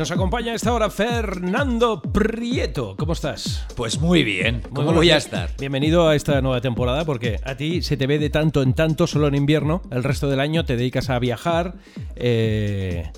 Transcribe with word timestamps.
Nos 0.00 0.10
acompaña 0.10 0.52
a 0.52 0.54
esta 0.54 0.72
hora 0.72 0.88
Fernando 0.88 2.00
Prieto. 2.00 2.96
¿Cómo 2.96 3.12
estás? 3.12 3.66
Pues 3.76 4.00
muy 4.00 4.24
bien. 4.24 4.62
¿Cómo 4.72 4.92
Muy 4.92 4.94
voy 4.94 5.10
a 5.10 5.18
estar? 5.18 5.50
Bienvenido 5.58 6.08
a 6.08 6.16
esta 6.16 6.40
nueva 6.40 6.62
temporada 6.62 7.04
porque 7.04 7.38
a 7.44 7.54
ti 7.54 7.82
se 7.82 7.98
te 7.98 8.06
ve 8.06 8.18
de 8.18 8.30
tanto 8.30 8.62
en 8.62 8.72
tanto 8.72 9.06
solo 9.06 9.28
en 9.28 9.34
invierno. 9.34 9.82
El 9.90 10.02
resto 10.02 10.30
del 10.30 10.40
año 10.40 10.64
te 10.64 10.78
dedicas 10.78 11.10
a 11.10 11.18
viajar. 11.18 11.74
eh, 12.16 13.10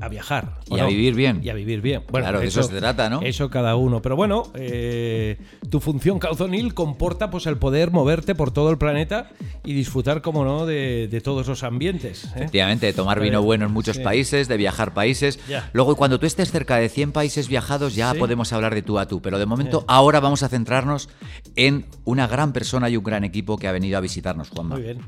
a 0.00 0.08
viajar. 0.08 0.58
¿o 0.68 0.76
Y 0.76 0.80
a 0.80 0.86
vivir 0.86 1.14
bien. 1.14 1.40
Y 1.42 1.48
a 1.50 1.54
vivir 1.54 1.80
bien. 1.80 2.02
Bueno, 2.10 2.24
Claro, 2.26 2.40
de 2.40 2.46
eso 2.46 2.62
se 2.62 2.76
trata, 2.78 3.08
¿no? 3.10 3.22
Eso 3.22 3.50
cada 3.50 3.76
uno. 3.76 4.00
Pero 4.02 4.16
bueno, 4.16 4.44
eh, 4.54 5.38
tu 5.68 5.80
función 5.80 6.18
cauzonil 6.18 6.74
comporta 6.74 7.30
pues 7.30 7.46
el 7.46 7.56
poder 7.58 7.90
moverte 7.90 8.34
por 8.34 8.50
todo 8.50 8.70
el 8.70 8.78
planeta 8.78 9.30
y 9.64 9.74
disfrutar, 9.74 10.22
como 10.22 10.44
no, 10.44 10.66
de, 10.66 11.08
de 11.08 11.20
todos 11.20 11.46
los 11.46 11.62
ambientes. 11.62 12.24
¿eh? 12.24 12.30
Efectivamente, 12.36 12.86
de 12.86 12.92
tomar 12.92 13.20
vino 13.20 13.42
bueno 13.42 13.66
en 13.66 13.72
muchos 13.72 13.96
sí. 13.96 14.02
países, 14.02 14.48
de 14.48 14.56
viajar 14.56 14.94
países. 14.94 15.38
Ya. 15.48 15.68
Luego, 15.72 15.96
cuando 15.96 16.18
tú 16.18 16.26
estés 16.26 16.50
cerca 16.50 16.76
de 16.76 16.88
100 16.88 17.12
países 17.12 17.48
viajados, 17.48 17.94
ya 17.94 18.12
Sí. 18.12 18.18
podemos 18.18 18.52
hablar 18.52 18.74
de 18.74 18.82
tú 18.82 18.98
a 18.98 19.06
tú. 19.06 19.20
Pero 19.22 19.38
de 19.38 19.46
momento, 19.46 19.84
ahora 19.88 20.20
vamos 20.20 20.42
a 20.42 20.48
centrarnos 20.48 21.08
en 21.56 21.86
una 22.04 22.26
gran 22.26 22.52
persona 22.52 22.88
y 22.88 22.96
un 22.96 23.04
gran 23.04 23.24
equipo 23.24 23.56
que 23.58 23.68
ha 23.68 23.72
venido 23.72 23.98
a 23.98 24.00
visitarnos, 24.00 24.50
Juanma. 24.50 24.76
Muy 24.76 24.84
bien. 24.84 24.98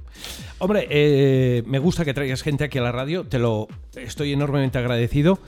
Hombre, 0.58 0.86
eh, 0.90 1.62
me 1.66 1.78
gusta 1.78 2.04
que 2.04 2.14
traigas 2.14 2.42
gente 2.42 2.64
aquí 2.64 2.78
a 2.78 2.82
la 2.82 2.92
radio, 2.92 3.24
te 3.24 3.38
lo 3.38 3.68
estoy 3.96 4.32
enormemente 4.32 4.78
agradecido. 4.82 5.38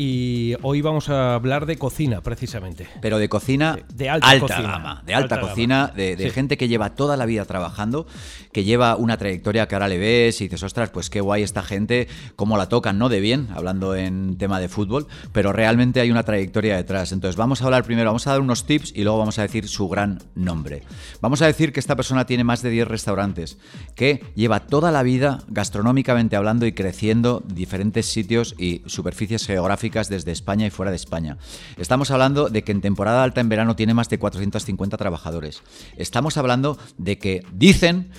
Y 0.00 0.54
hoy 0.62 0.80
vamos 0.80 1.08
a 1.08 1.34
hablar 1.34 1.66
de 1.66 1.76
cocina, 1.76 2.20
precisamente. 2.20 2.86
Pero 3.02 3.18
de 3.18 3.28
cocina 3.28 3.74
De- 3.74 4.04
de 4.04 4.08
alta 4.08 4.38
cocina. 4.38 4.62
gama, 4.62 5.02
de 5.04 5.12
alta, 5.14 5.34
Alta 5.34 5.48
cocina, 5.48 5.86
gama. 5.88 5.92
de, 5.96 6.14
de 6.14 6.24
Sí. 6.26 6.30
gente 6.30 6.56
que 6.56 6.68
lleva 6.68 6.94
toda 6.94 7.16
la 7.16 7.26
vida 7.26 7.44
trabajando, 7.46 8.06
que 8.52 8.62
lleva 8.62 8.94
una 8.94 9.16
trayectoria 9.16 9.66
que 9.66 9.74
ahora 9.74 9.88
le 9.88 9.98
ves 9.98 10.40
y 10.40 10.44
dices, 10.44 10.62
ostras, 10.62 10.90
pues 10.90 11.10
qué 11.10 11.20
guay 11.20 11.42
esta 11.42 11.64
gente, 11.64 12.06
cómo 12.36 12.56
la 12.56 12.68
tocan, 12.68 12.96
¿no? 12.96 13.08
De 13.08 13.18
bien, 13.18 13.48
hablando 13.52 13.96
en 13.96 14.38
tema 14.38 14.60
de 14.60 14.68
fútbol, 14.68 15.08
pero 15.32 15.52
realmente 15.52 15.98
hay 16.00 16.12
una 16.12 16.22
trayectoria 16.22 16.76
detrás. 16.76 17.10
Entonces 17.10 17.34
vamos 17.34 17.60
a 17.60 17.64
hablar 17.64 17.82
primero, 17.82 18.08
vamos 18.10 18.24
a 18.28 18.30
dar 18.30 18.40
unos 18.40 18.66
tips 18.66 18.92
y 18.94 19.02
luego 19.02 19.18
vamos 19.18 19.40
a 19.40 19.42
decir 19.42 19.66
su 19.66 19.88
gran 19.88 20.20
nombre. 20.36 20.84
Vamos 21.20 21.42
a 21.42 21.46
decir 21.46 21.72
que 21.72 21.80
esta 21.80 21.96
persona 21.96 22.24
tiene 22.24 22.44
más 22.44 22.62
de 22.62 22.70
10 22.70 22.86
restaurantes, 22.86 23.58
que 23.96 24.22
lleva 24.36 24.60
toda 24.60 24.92
la 24.92 25.02
vida 25.02 25.40
gastronómicamente 25.48 26.36
hablando 26.36 26.66
y 26.66 26.72
creciendo 26.72 27.42
diferentes 27.52 28.06
sitios 28.06 28.54
y 28.58 28.82
superficies 28.86 29.44
geográficas 29.44 29.87
desde 29.90 30.32
España 30.32 30.66
y 30.66 30.70
fuera 30.70 30.90
de 30.90 30.96
España. 30.96 31.38
Estamos 31.76 32.10
hablando 32.10 32.48
de 32.48 32.62
que 32.62 32.72
en 32.72 32.80
temporada 32.80 33.22
alta 33.22 33.40
en 33.40 33.48
verano 33.48 33.76
tiene 33.76 33.94
más 33.94 34.08
de 34.08 34.18
450 34.18 34.96
trabajadores. 34.96 35.62
Estamos 35.96 36.36
hablando 36.36 36.78
de 36.98 37.18
que 37.18 37.44
dicen, 37.52 38.10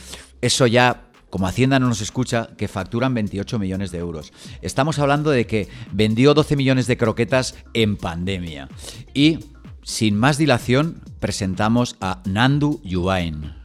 eso 0.42 0.68
ya 0.68 1.10
como 1.30 1.48
Hacienda 1.48 1.80
no 1.80 1.88
nos 1.88 2.02
escucha, 2.02 2.50
que 2.58 2.68
facturan 2.68 3.14
28 3.14 3.60
millones 3.60 3.92
de 3.92 4.00
euros. 4.00 4.34
Estamos 4.62 4.98
hablando 5.00 5.30
de 5.30 5.46
que 5.46 5.68
vendió 5.92 6.34
12 6.34 6.56
millones 6.56 6.88
de 6.88 6.98
croquetas 6.98 7.56
en 7.74 7.98
pandemia. 7.98 8.68
Y, 9.14 9.40
sin 9.84 10.18
más 10.18 10.38
dilación, 10.38 11.02
presentamos 11.20 11.98
a 12.02 12.24
Nandu 12.26 12.82
Yuain. 12.84 13.59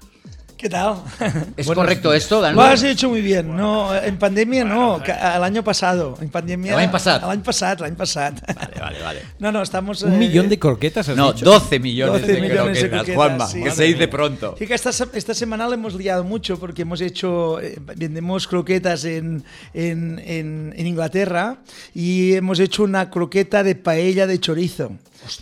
¿Qué 0.64 0.70
tal? 0.70 0.94
¿Es 1.58 1.66
correcto 1.66 2.14
esto, 2.14 2.36
Lo 2.36 2.46
Nandu? 2.46 2.62
has 2.62 2.82
hecho 2.82 3.10
muy 3.10 3.20
bien. 3.20 3.54
No, 3.54 3.94
en 3.94 4.16
pandemia 4.16 4.64
no, 4.64 4.96
el 5.04 5.42
año 5.44 5.62
pasado. 5.62 6.16
En 6.22 6.30
pandemia. 6.30 6.74
L'any 6.74 6.88
passat. 6.90 7.22
El 7.22 7.28
año 7.28 7.42
pasado, 7.42 7.84
el 7.84 7.90
año 7.90 7.98
pasado. 7.98 8.36
Vale, 8.46 8.80
vale, 8.80 9.02
vale. 9.02 9.20
No, 9.40 9.52
no, 9.52 9.60
estamos. 9.60 10.00
Un 10.04 10.14
eh, 10.14 10.16
millón 10.16 10.48
de 10.48 10.58
croquetas, 10.58 11.06
has 11.10 11.18
No, 11.18 11.34
dicho? 11.34 11.44
12 11.44 11.78
millones, 11.80 12.22
12 12.22 12.32
de, 12.32 12.40
millones 12.40 12.80
de 12.80 12.88
croquetas, 12.88 12.88
croquetas, 12.96 13.14
Juanma, 13.14 13.46
sí. 13.46 13.62
que 13.62 13.70
se 13.72 13.84
dice 13.84 14.08
pronto. 14.08 14.54
Sí 14.58 14.66
que 14.66 14.72
esta, 14.72 14.88
esta 15.12 15.34
semana 15.34 15.68
le 15.68 15.74
hemos 15.74 15.92
liado 15.96 16.24
mucho 16.24 16.58
porque 16.58 16.80
hemos 16.80 17.02
hecho, 17.02 17.60
eh, 17.60 17.76
vendemos 17.98 18.48
croquetas 18.48 19.04
en, 19.04 19.44
en, 19.74 20.18
en- 20.24 20.72
en 20.74 20.86
Inglaterra 20.86 21.58
y 21.94 22.32
hemos 22.32 22.58
hecho 22.58 22.84
una 22.84 23.10
croqueta 23.10 23.62
de 23.62 23.74
paella 23.74 24.26
de 24.26 24.40
chorizo. 24.40 24.92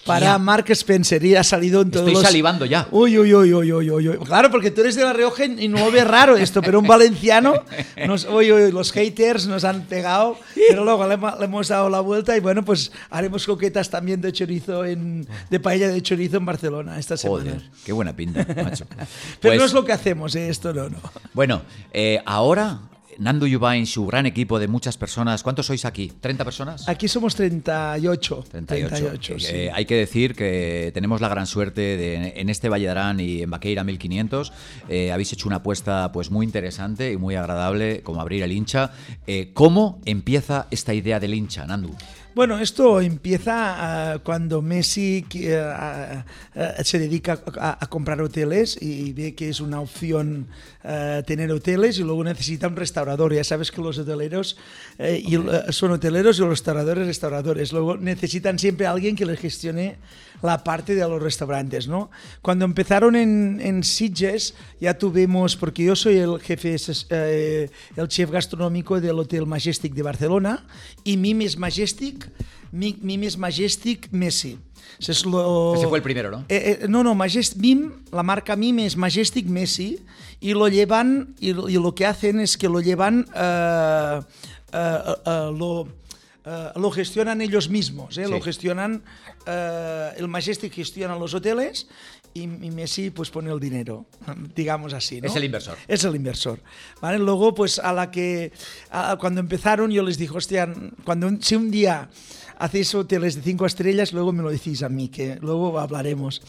Para 0.06 0.38
Mark 0.38 0.66
Spencer 0.70 1.25
y 1.25 1.34
ha 1.36 1.42
salido 1.44 1.83
en 1.83 1.91
todos 1.91 2.06
Estoy 2.06 2.14
los... 2.14 2.22
salivando 2.22 2.64
ya. 2.66 2.87
Uy, 2.91 3.19
uy, 3.19 3.34
uy, 3.34 3.53
uy, 3.54 3.72
uy, 3.72 3.91
uy. 4.09 4.16
Claro, 4.25 4.50
porque 4.50 4.70
tú 4.70 4.81
eres 4.82 4.94
de 4.97 5.04
La 5.04 5.12
Rioja 5.12 5.44
y 5.44 5.69
no 5.69 5.78
lo 5.84 5.91
ves 5.91 6.06
raro 6.06 6.37
esto, 6.37 6.62
pero 6.62 6.78
un 6.78 6.87
valenciano, 6.87 7.54
nos, 8.06 8.25
uy, 8.26 8.53
uy, 8.53 8.71
los 8.72 8.92
haters 8.92 9.47
nos 9.47 9.65
han 9.65 9.82
pegado, 9.87 10.37
pero 10.69 10.84
luego 10.84 11.06
le, 11.06 11.15
hemos- 11.15 11.38
le 11.38 11.44
hemos 11.44 11.69
dado 11.69 11.88
la 11.91 12.00
vuelta 12.00 12.37
y 12.37 12.41
bueno, 12.41 12.65
pues 12.65 12.92
haremos 13.10 13.47
coquetas 13.47 13.91
también 13.91 14.21
de 14.21 14.32
chorizo, 14.32 14.84
en, 14.84 15.26
de 15.50 15.60
paella 15.60 15.88
de 15.88 16.00
chorizo 16.03 16.37
en 16.37 16.44
Barcelona 16.47 16.98
esta 16.98 17.16
semana. 17.16 17.44
Joder, 17.44 17.62
qué 17.84 17.92
buena 17.92 18.15
pinta, 18.15 18.47
macho. 18.62 18.87
Pero 19.41 19.53
Pues, 19.53 19.59
no 19.59 19.65
es 19.65 19.72
lo 19.72 19.84
que 19.84 19.92
hacemos, 19.92 20.34
¿eh? 20.34 20.48
esto 20.48 20.72
no, 20.72 20.88
no. 20.88 20.98
Bueno, 21.34 21.62
eh, 21.92 22.21
ahora 22.26 22.81
Nandu 23.19 23.47
Yubain, 23.47 23.87
su 23.87 24.06
gran 24.06 24.27
equipo 24.27 24.59
de 24.59 24.69
muchas 24.69 24.97
personas. 24.97 25.43
¿Cuántos 25.43 25.67
sois 25.67 25.84
aquí? 25.84 26.12
¿30 26.21 26.45
personas? 26.45 26.89
Aquí 26.89 27.09
somos 27.09 27.34
38. 27.34 28.45
38. 28.50 28.97
38, 28.97 29.39
sí. 29.39 29.47
Eh, 29.50 29.71
hay 29.73 29.84
que 29.84 29.97
decir 29.97 30.34
que 30.34 30.91
tenemos 30.95 31.21
la 31.21 31.28
gran 31.28 31.47
suerte 31.47 31.81
de 31.81 32.33
en 32.37 32.49
este 32.49 32.69
Valle 32.69 32.87
de 32.87 32.91
Arán 32.91 33.21
y 33.21 33.43
en 33.43 33.51
Baqueira 33.51 33.84
1500 33.84 34.53
eh, 34.89 35.12
habéis 35.12 35.33
hecho 35.33 35.49
una 35.49 35.56
apuesta 35.56 36.11
pues 36.12 36.31
muy 36.31 36.47
interesante 36.47 37.12
y 37.12 37.17
muy 37.17 37.34
agradable 37.34 38.03
como 38.03 38.21
abrir 38.21 38.43
el 38.43 38.53
hincha. 38.53 38.93
Eh, 39.27 39.51
¿Cómo 39.55 40.01
empieza 40.05 40.67
esta 40.71 40.95
idea 40.95 41.21
del 41.21 41.34
hincha, 41.34 41.67
Nandu? 41.67 41.95
Bueno, 42.34 42.59
esto 42.59 43.03
empieza 43.03 44.15
ah, 44.15 44.19
cuando 44.20 44.62
Messi 44.62 45.26
que, 45.28 45.54
ah, 45.54 46.25
ah, 46.56 46.82
se 46.82 46.98
dedica 46.98 47.38
a, 47.60 47.84
a 47.84 47.87
comprar 47.88 48.22
hoteles 48.22 48.81
y 48.81 49.12
ve 49.12 49.34
que 49.34 49.50
es 49.50 49.60
una 49.60 49.81
opción 49.81 50.47
ah, 50.82 51.21
tener 51.26 51.53
hoteles 51.53 51.98
y 51.98 52.03
luego 52.03 52.25
necesita 52.25 52.69
un 52.69 52.76
restaurador. 52.76 53.34
Ya 53.34 53.44
sabes 53.44 53.71
que 53.71 53.82
los 53.82 53.98
hoteleros 53.98 54.56
eh, 54.98 55.22
y, 55.22 55.37
eh, 55.37 55.41
son 55.69 55.91
hoteleros 55.91 56.38
y 56.38 56.41
los 56.41 56.48
restauradores 56.48 57.06
restauradores. 57.06 57.71
Luego 57.71 57.98
necesitan 57.98 58.59
siempre 58.59 58.87
a 58.87 58.92
alguien 58.92 59.15
que 59.15 59.26
les 59.26 59.38
gestione 59.38 59.97
la 60.42 60.65
parte 60.65 60.94
de 60.94 61.03
los 61.03 61.22
restaurantes, 61.22 61.87
¿no? 61.87 62.10
Cuando 62.41 62.65
empezaron 62.65 63.15
en, 63.15 63.60
en 63.62 63.84
Sitges 63.84 64.54
ya 64.81 64.98
tuvimos, 64.98 65.56
porque 65.56 65.84
yo 65.84 65.94
soy 65.94 66.16
el 66.16 66.41
jefe, 66.41 66.76
eh, 67.10 67.71
el 67.97 68.09
chef 68.09 68.31
gastronómico 68.31 69.00
del 69.00 69.19
Hotel 69.19 69.47
Majestic 69.47 69.92
de 69.92 70.03
Barcelona 70.03 70.65
y 71.04 71.16
Mim 71.16 71.42
es 71.42 71.56
Majestic, 72.27 72.72
Mi- 72.72 72.99
Mim 73.03 73.22
es 73.25 73.37
Majestic 73.37 74.09
Messi. 74.12 74.59
Eso 74.99 75.12
es 75.12 75.27
lo- 75.27 75.75
Ese 75.75 75.87
fue 75.88 75.99
el 75.99 76.03
primero, 76.03 76.31
¿no? 76.31 76.44
Eh, 76.49 76.78
eh, 76.83 76.87
no, 76.88 77.03
no, 77.03 77.15
Majest, 77.15 77.56
Mim, 77.56 77.93
la 78.12 78.22
marca 78.22 78.56
Mim 78.56 78.78
es 78.81 78.97
Majestic 78.97 79.47
Messi 79.47 79.99
y 80.41 80.53
lo 80.55 80.69
llevan, 80.69 81.34
y, 81.41 81.53
lo- 81.53 81.69
y 81.69 81.75
lo 81.75 81.94
que 81.94 82.06
hacen 82.06 82.41
es 82.41 82.56
que 82.56 82.69
lo 82.69 82.81
llevan, 82.81 83.27
eh, 83.34 84.21
eh, 84.72 84.99
eh, 85.27 85.50
lo, 85.59 85.88
lo 86.77 86.91
gestionan 86.91 87.41
ellos 87.41 87.69
mismos, 87.69 88.16
¿eh? 88.19 88.25
Sí. 88.27 88.31
lo 88.31 88.41
gestionan, 88.41 89.03
el 90.16 90.28
Majestic 90.28 90.72
gestiona 90.72 91.16
los 91.16 91.34
hoteles 91.34 91.89
y, 92.34 92.43
y 92.43 92.70
Messi 92.70 93.10
pues 93.10 93.31
pone 93.31 93.50
el 93.53 93.60
dinero, 93.60 94.06
digamos 94.56 94.93
así. 94.94 95.20
¿no? 95.20 95.26
Es 95.28 95.37
el 95.37 95.44
inversor. 95.44 95.76
Es 95.88 96.04
el 96.04 96.15
inversor. 96.16 96.60
¿vale? 97.00 97.19
Luego, 97.19 97.54
pues 97.54 97.78
a 97.78 97.93
la 97.93 98.10
que, 98.10 98.53
a- 98.91 99.16
cuando 99.19 99.41
empezaron, 99.41 99.91
yo 99.91 100.03
les 100.03 100.19
dije, 100.19 100.37
hostia, 100.37 100.72
cuando, 101.04 101.31
si 101.41 101.54
un 101.56 101.71
día 101.71 102.09
hacéis 102.59 102.94
hoteles 102.94 103.34
de 103.34 103.42
cinco 103.42 103.66
estrellas, 103.66 104.12
luego 104.12 104.32
me 104.32 104.42
lo 104.42 104.50
decís 104.50 104.82
a 104.82 104.88
mí, 104.88 105.09
que 105.09 105.37
luego 105.41 105.78
hablaremos. 105.81 106.42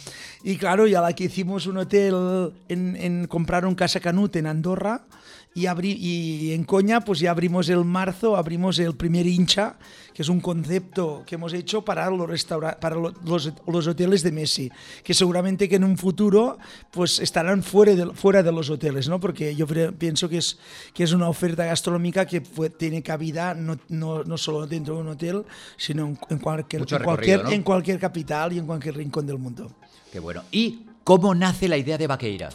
Y 0.44 0.58
claro, 0.58 0.86
ya 0.88 1.02
la 1.02 1.14
que 1.14 1.24
hicimos 1.26 1.66
un 1.66 1.78
hotel, 1.78 2.52
en, 2.70 2.96
en 2.96 3.28
compraron 3.28 3.74
Casa 3.76 4.00
Canut 4.00 4.36
en 4.36 4.46
Andorra, 4.48 5.06
y, 5.56 5.68
abrí, 5.68 5.92
y 5.94 6.54
en 6.54 6.64
Coña, 6.64 7.02
pues 7.02 7.20
ya 7.20 7.32
abrimos 7.32 7.70
el 7.70 7.86
marzo, 7.86 8.36
abrimos 8.38 8.80
el 8.80 8.96
primer 8.96 9.28
hincha, 9.28 9.76
que 10.14 10.22
es 10.24 10.30
un 10.30 10.40
concepto 10.42 11.24
que 11.26 11.36
hemos 11.36 11.54
hecho 11.54 11.84
para 11.84 12.10
los, 12.10 12.46
para 12.80 12.96
lo- 12.96 13.14
los, 13.24 13.52
los 13.68 13.88
hoteles 13.88 14.24
de 14.24 14.32
Messi, 14.32 14.72
que 15.04 15.14
seguramente 15.14 15.70
que 15.70 15.76
en 15.76 15.84
un 15.84 15.98
futuro 15.98 16.58
pues 16.92 17.20
estarán 17.20 17.62
fuera 17.64 17.94
de, 17.96 18.06
fuera 18.14 18.42
de 18.44 18.52
los 18.52 18.70
hoteles, 18.70 19.08
¿no? 19.10 19.20
Porque 19.20 19.56
yo 19.56 19.66
pienso 19.98 20.28
que 20.30 20.38
es, 20.38 20.58
que 20.94 21.04
es 21.04 21.14
una 21.14 21.30
oferta 21.30 21.66
gastronómica 21.66 22.26
que 22.26 22.42
fue- 22.42 22.70
tiene 22.70 23.02
cabida 23.04 23.54
no, 23.54 23.78
no, 23.90 24.24
no 24.24 24.38
solo 24.38 24.66
dentro 24.68 24.96
de 24.96 25.02
un 25.02 25.08
hotel, 25.10 25.44
sino 25.78 26.08
en, 26.08 26.20
en 26.30 26.40
cualquier, 26.40 26.82
en, 26.82 27.04
cualquier, 27.04 27.44
¿no? 27.44 27.52
en 27.52 27.64
cualquier 27.64 28.00
capital 28.00 28.54
y 28.54 28.60
en 28.60 28.66
cualquier 28.66 28.96
rincón 28.98 29.26
del 29.28 29.38
mundo. 29.38 29.72
Qué 30.12 30.20
bueno. 30.20 30.44
¿Y 30.52 30.82
cómo 31.04 31.36
nace 31.36 31.68
la 31.68 31.78
idea 31.78 31.98
de 31.98 32.08
Baqueira? 32.08 32.50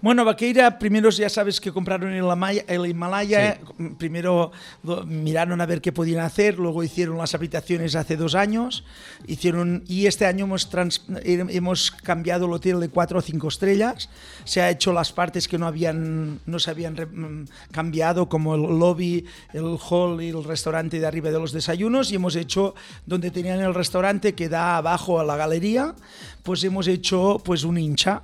Bueno, 0.00 0.24
Vaqueira, 0.24 0.78
primero 0.78 1.10
ya 1.10 1.28
sabes 1.28 1.60
que 1.60 1.70
compraron 1.72 2.12
el, 2.12 2.24
Amaya- 2.30 2.64
el 2.66 2.84
Himalaya, 2.86 3.58
primero 3.98 4.50
lo- 4.82 5.04
miraron 5.06 5.60
a 5.60 5.66
ver 5.66 5.80
qué 5.80 5.92
podían 5.92 6.24
hacer, 6.24 6.58
luego 6.58 6.82
hicieron 6.82 7.16
las 7.18 7.34
habitaciones 7.34 7.94
hace 7.94 8.16
dos 8.16 8.34
años, 8.34 8.84
hicieron 9.26 9.84
y 9.86 10.06
este 10.06 10.26
año 10.26 10.46
hemos, 10.46 10.68
trans- 10.68 11.02
eh, 11.22 11.44
hemos 11.50 11.90
cambiado 11.92 12.46
el 12.46 12.52
hotel 12.52 12.80
de 12.80 12.88
cuatro 12.88 13.18
o 13.20 13.22
cinco 13.22 13.48
estrellas, 13.48 14.08
se 14.44 14.60
ha 14.60 14.70
hecho 14.70 14.92
las 14.92 15.12
partes 15.12 15.46
que 15.46 15.58
no, 15.58 15.66
habían, 15.66 16.40
no 16.46 16.58
se 16.58 16.70
habían 16.70 16.94
mm, 16.94 17.46
cambiado, 17.70 18.28
como 18.28 18.54
el 18.56 18.62
lobby, 18.62 19.24
el 19.52 19.76
hall 19.88 20.20
y 20.22 20.30
el 20.30 20.42
restaurante 20.42 20.98
de 20.98 21.06
arriba 21.06 21.30
de 21.30 21.38
los 21.38 21.52
desayunos, 21.52 22.10
y 22.10 22.16
hemos 22.16 22.34
hecho 22.34 22.74
donde 23.06 23.30
tenían 23.30 23.60
el 23.60 23.74
restaurante 23.74 24.34
que 24.34 24.48
da 24.48 24.76
abajo 24.76 25.20
a 25.20 25.24
la 25.24 25.36
galería, 25.36 25.94
pues 26.42 26.62
hemos 26.64 26.86
hecho 26.88 27.40
pues 27.44 27.64
un 27.64 27.78
hincha. 27.78 28.22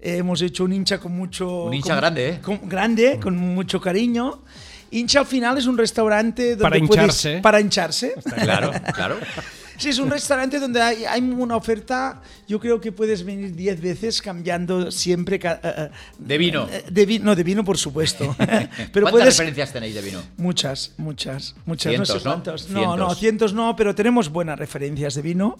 Eh, 0.00 0.18
hemos 0.18 0.40
hecho 0.42 0.64
un 0.64 0.72
hincha 0.72 0.98
con 0.98 1.12
mucho... 1.12 1.64
Un 1.64 1.74
hincha 1.74 1.88
con- 1.90 1.96
grande, 1.98 2.28
¿eh? 2.30 2.40
con- 2.40 2.68
grande, 2.68 3.18
con 3.20 3.36
mucho 3.36 3.80
cariño. 3.80 4.42
Hincha 4.90 5.20
al 5.20 5.26
final 5.26 5.58
es 5.58 5.66
un 5.66 5.76
restaurante 5.76 6.50
donde 6.56 6.62
Para 6.62 6.76
puedes- 6.78 6.90
hincharse. 6.90 7.40
para 7.42 7.60
hincharse. 7.60 8.14
Claro, 8.42 8.70
claro. 8.94 9.16
Sí, 9.78 9.90
es 9.90 9.98
un 9.98 10.10
restaurante 10.10 10.58
donde 10.58 10.82
hay, 10.82 11.04
hay 11.04 11.20
una 11.22 11.56
oferta. 11.56 12.20
Yo 12.48 12.58
creo 12.60 12.80
que 12.80 12.90
puedes 12.92 13.24
venir 13.24 13.54
10 13.54 13.80
veces 13.80 14.20
cambiando 14.20 14.90
siempre. 14.90 15.38
eh, 15.42 15.90
De 16.18 16.36
vino. 16.36 16.68
eh, 16.70 16.84
De 16.90 17.06
vino, 17.06 17.24
no, 17.26 17.36
de 17.36 17.42
vino, 17.44 17.64
por 17.64 17.78
supuesto. 17.78 18.34
Pero 18.38 18.66
¿Cuántas 18.92 19.10
puedes. 19.12 19.26
referencias 19.38 19.72
tenéis 19.72 19.94
de 19.94 20.02
vino? 20.02 20.20
Muchas, 20.36 20.92
muchas, 20.96 21.54
muchas. 21.64 21.90
Cientos, 21.92 22.08
no 22.08 22.18
sé 22.20 22.24
¿no? 22.24 22.30
cuántos. 22.32 22.68
No, 22.70 22.78
Cientos. 22.80 22.98
no, 22.98 23.14
cientos 23.14 23.52
no, 23.54 23.76
pero 23.76 23.94
tenemos 23.94 24.30
buenas 24.30 24.58
referencias 24.58 25.14
de 25.14 25.22
vino. 25.22 25.58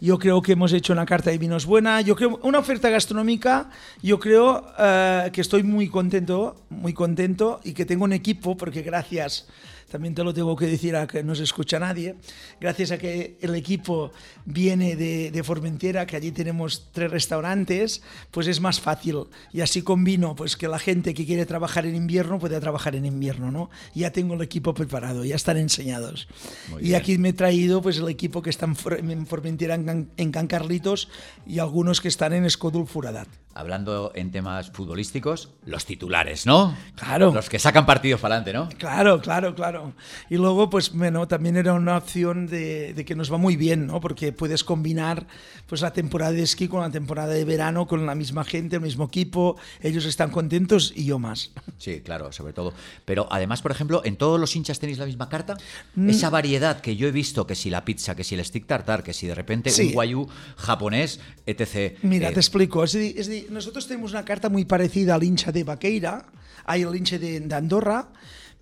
Yo 0.00 0.18
creo 0.18 0.40
que 0.40 0.52
hemos 0.52 0.72
hecho 0.72 0.92
una 0.94 1.04
carta 1.06 1.30
de 1.30 1.38
vinos 1.38 1.66
buena. 1.66 2.00
Yo 2.00 2.16
creo 2.16 2.40
una 2.42 2.58
oferta 2.60 2.88
gastronómica. 2.88 3.70
Yo 4.02 4.18
creo 4.18 4.64
eh, 4.78 5.30
que 5.32 5.40
estoy 5.42 5.62
muy 5.62 5.88
contento, 5.88 6.56
muy 6.70 6.94
contento 6.94 7.60
y 7.64 7.72
que 7.74 7.84
tengo 7.84 8.04
un 8.04 8.12
equipo 8.14 8.56
porque 8.56 8.82
gracias. 8.82 9.46
También 9.90 10.14
te 10.14 10.22
lo 10.22 10.34
tengo 10.34 10.54
que 10.54 10.66
decir 10.66 10.94
a 10.96 11.06
que 11.06 11.22
no 11.22 11.34
se 11.34 11.44
escucha 11.44 11.78
nadie. 11.78 12.14
Gracias 12.60 12.90
a 12.90 12.98
que 12.98 13.38
el 13.40 13.54
equipo 13.54 14.12
viene 14.44 14.96
de, 14.96 15.30
de 15.30 15.42
Formentera, 15.42 16.06
que 16.06 16.16
allí 16.16 16.30
tenemos 16.30 16.88
tres 16.92 17.10
restaurantes, 17.10 18.02
pues 18.30 18.46
es 18.48 18.60
más 18.60 18.80
fácil. 18.80 19.24
Y 19.52 19.62
así 19.62 19.82
combino 19.82 20.36
pues 20.36 20.56
que 20.56 20.68
la 20.68 20.78
gente 20.78 21.14
que 21.14 21.24
quiere 21.24 21.46
trabajar 21.46 21.86
en 21.86 21.94
invierno 21.94 22.38
puede 22.38 22.60
trabajar 22.60 22.96
en 22.96 23.06
invierno, 23.06 23.50
¿no? 23.50 23.70
Ya 23.94 24.12
tengo 24.12 24.34
el 24.34 24.42
equipo 24.42 24.74
preparado, 24.74 25.24
ya 25.24 25.36
están 25.36 25.56
enseñados. 25.56 26.28
Muy 26.70 26.82
y 26.82 26.84
bien. 26.88 26.96
aquí 26.96 27.18
me 27.18 27.30
he 27.30 27.32
traído 27.32 27.80
pues 27.80 27.96
el 27.98 28.08
equipo 28.08 28.42
que 28.42 28.50
está 28.50 28.66
en, 28.66 28.76
For- 28.76 28.98
en 28.98 29.26
Formentera, 29.26 29.74
en 29.74 29.84
Can, 29.84 30.10
en 30.16 30.32
Can 30.32 30.46
Carlitos, 30.46 31.08
y 31.46 31.60
algunos 31.60 32.00
que 32.00 32.08
están 32.08 32.32
en 32.34 32.44
Escodul 32.44 32.86
Furadat. 32.86 33.28
Hablando 33.58 34.12
en 34.14 34.30
temas 34.30 34.70
futbolísticos, 34.70 35.50
los 35.66 35.84
titulares, 35.84 36.46
¿no? 36.46 36.76
Claro. 36.94 37.32
Los 37.34 37.48
que 37.48 37.58
sacan 37.58 37.86
partidos 37.86 38.20
para 38.20 38.36
adelante, 38.36 38.52
¿no? 38.72 38.78
Claro, 38.78 39.20
claro, 39.20 39.56
claro. 39.56 39.94
Y 40.30 40.36
luego, 40.36 40.70
pues, 40.70 40.92
bueno, 40.92 41.26
también 41.26 41.56
era 41.56 41.72
una 41.74 41.96
opción 41.96 42.46
de, 42.46 42.94
de 42.94 43.04
que 43.04 43.16
nos 43.16 43.32
va 43.32 43.36
muy 43.36 43.56
bien, 43.56 43.88
¿no? 43.88 44.00
Porque 44.00 44.30
puedes 44.32 44.62
combinar 44.62 45.26
pues 45.66 45.80
la 45.82 45.92
temporada 45.92 46.30
de 46.32 46.42
esquí 46.44 46.68
con 46.68 46.80
la 46.82 46.90
temporada 46.90 47.34
de 47.34 47.44
verano, 47.44 47.86
con 47.88 48.06
la 48.06 48.14
misma 48.14 48.44
gente, 48.44 48.76
el 48.76 48.82
mismo 48.82 49.06
equipo, 49.06 49.56
ellos 49.82 50.04
están 50.06 50.30
contentos 50.30 50.92
y 50.94 51.04
yo 51.06 51.18
más. 51.18 51.50
Sí, 51.78 52.00
claro, 52.00 52.30
sobre 52.32 52.52
todo. 52.52 52.72
Pero 53.04 53.26
además, 53.30 53.60
por 53.60 53.72
ejemplo, 53.72 54.02
¿en 54.04 54.16
todos 54.16 54.38
los 54.40 54.54
hinchas 54.54 54.78
tenéis 54.78 54.98
la 54.98 55.04
misma 55.06 55.28
carta? 55.28 55.56
Mm. 55.96 56.10
Esa 56.10 56.30
variedad 56.30 56.80
que 56.80 56.94
yo 56.96 57.08
he 57.08 57.10
visto, 57.12 57.46
que 57.46 57.54
si 57.56 57.70
la 57.70 57.84
pizza, 57.84 58.14
que 58.14 58.22
si 58.24 58.34
el 58.36 58.44
stick 58.44 58.66
tartar, 58.66 59.02
que 59.02 59.12
si 59.12 59.26
de 59.26 59.34
repente 59.34 59.70
Sí. 59.70 59.88
un 59.88 59.92
guayú 59.94 60.28
japonés, 60.56 61.20
etc. 61.44 61.98
Mira, 62.02 62.28
Eh, 62.30 62.32
te 62.34 62.40
explico. 62.40 62.84
Es 62.84 62.92
decir, 62.92 63.18
es 63.18 63.26
decir, 63.26 63.47
nosotros 63.50 63.86
tenemos 63.86 64.12
una 64.12 64.24
carta 64.24 64.48
muy 64.48 64.64
parecida 64.64 65.14
al 65.14 65.22
hincha 65.22 65.52
de 65.52 65.64
Baqueira, 65.64 66.26
hay 66.64 66.82
el 66.82 66.94
hincha 66.94 67.18
de, 67.18 67.40
de 67.40 67.54
Andorra, 67.54 68.08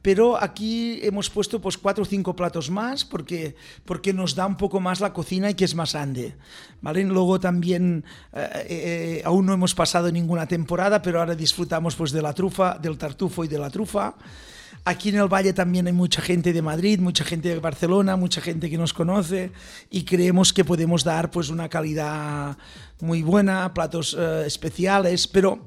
pero 0.06 0.40
aquí 0.40 1.00
hemos 1.02 1.28
puesto 1.28 1.60
pues 1.60 1.76
cuatro 1.76 2.04
o 2.04 2.06
cinco 2.06 2.36
platos 2.36 2.70
más 2.70 3.04
porque, 3.04 3.56
porque 3.84 4.12
nos 4.12 4.36
da 4.36 4.46
un 4.46 4.56
poco 4.56 4.78
más 4.78 5.00
la 5.00 5.12
cocina 5.12 5.50
y 5.50 5.54
que 5.54 5.64
es 5.64 5.74
más 5.74 5.94
grande. 5.94 6.36
¿vale? 6.80 7.02
Luego 7.02 7.40
también 7.40 8.04
eh, 8.32 8.66
eh, 8.68 9.22
aún 9.24 9.46
no 9.46 9.52
hemos 9.52 9.74
pasado 9.74 10.12
ninguna 10.12 10.46
temporada, 10.46 11.02
pero 11.02 11.18
ahora 11.18 11.34
disfrutamos 11.34 11.96
pues 11.96 12.12
de 12.12 12.22
la 12.22 12.32
trufa, 12.32 12.78
del 12.78 12.98
tartufo 12.98 13.44
y 13.44 13.48
de 13.48 13.58
la 13.58 13.68
trufa. 13.68 14.14
Aquí 14.88 15.08
en 15.08 15.16
el 15.16 15.26
Valle 15.26 15.52
también 15.52 15.88
hay 15.88 15.92
mucha 15.92 16.22
gente 16.22 16.52
de 16.52 16.62
Madrid, 16.62 17.00
mucha 17.00 17.24
gente 17.24 17.48
de 17.48 17.58
Barcelona, 17.58 18.14
mucha 18.14 18.40
gente 18.40 18.70
que 18.70 18.78
nos 18.78 18.92
conoce 18.92 19.50
y 19.90 20.04
creemos 20.04 20.52
que 20.52 20.64
podemos 20.64 21.02
dar 21.02 21.32
pues 21.32 21.48
una 21.48 21.68
calidad 21.68 22.56
muy 23.00 23.22
buena, 23.22 23.74
platos 23.74 24.16
eh, 24.16 24.44
especiales, 24.46 25.26
pero, 25.26 25.58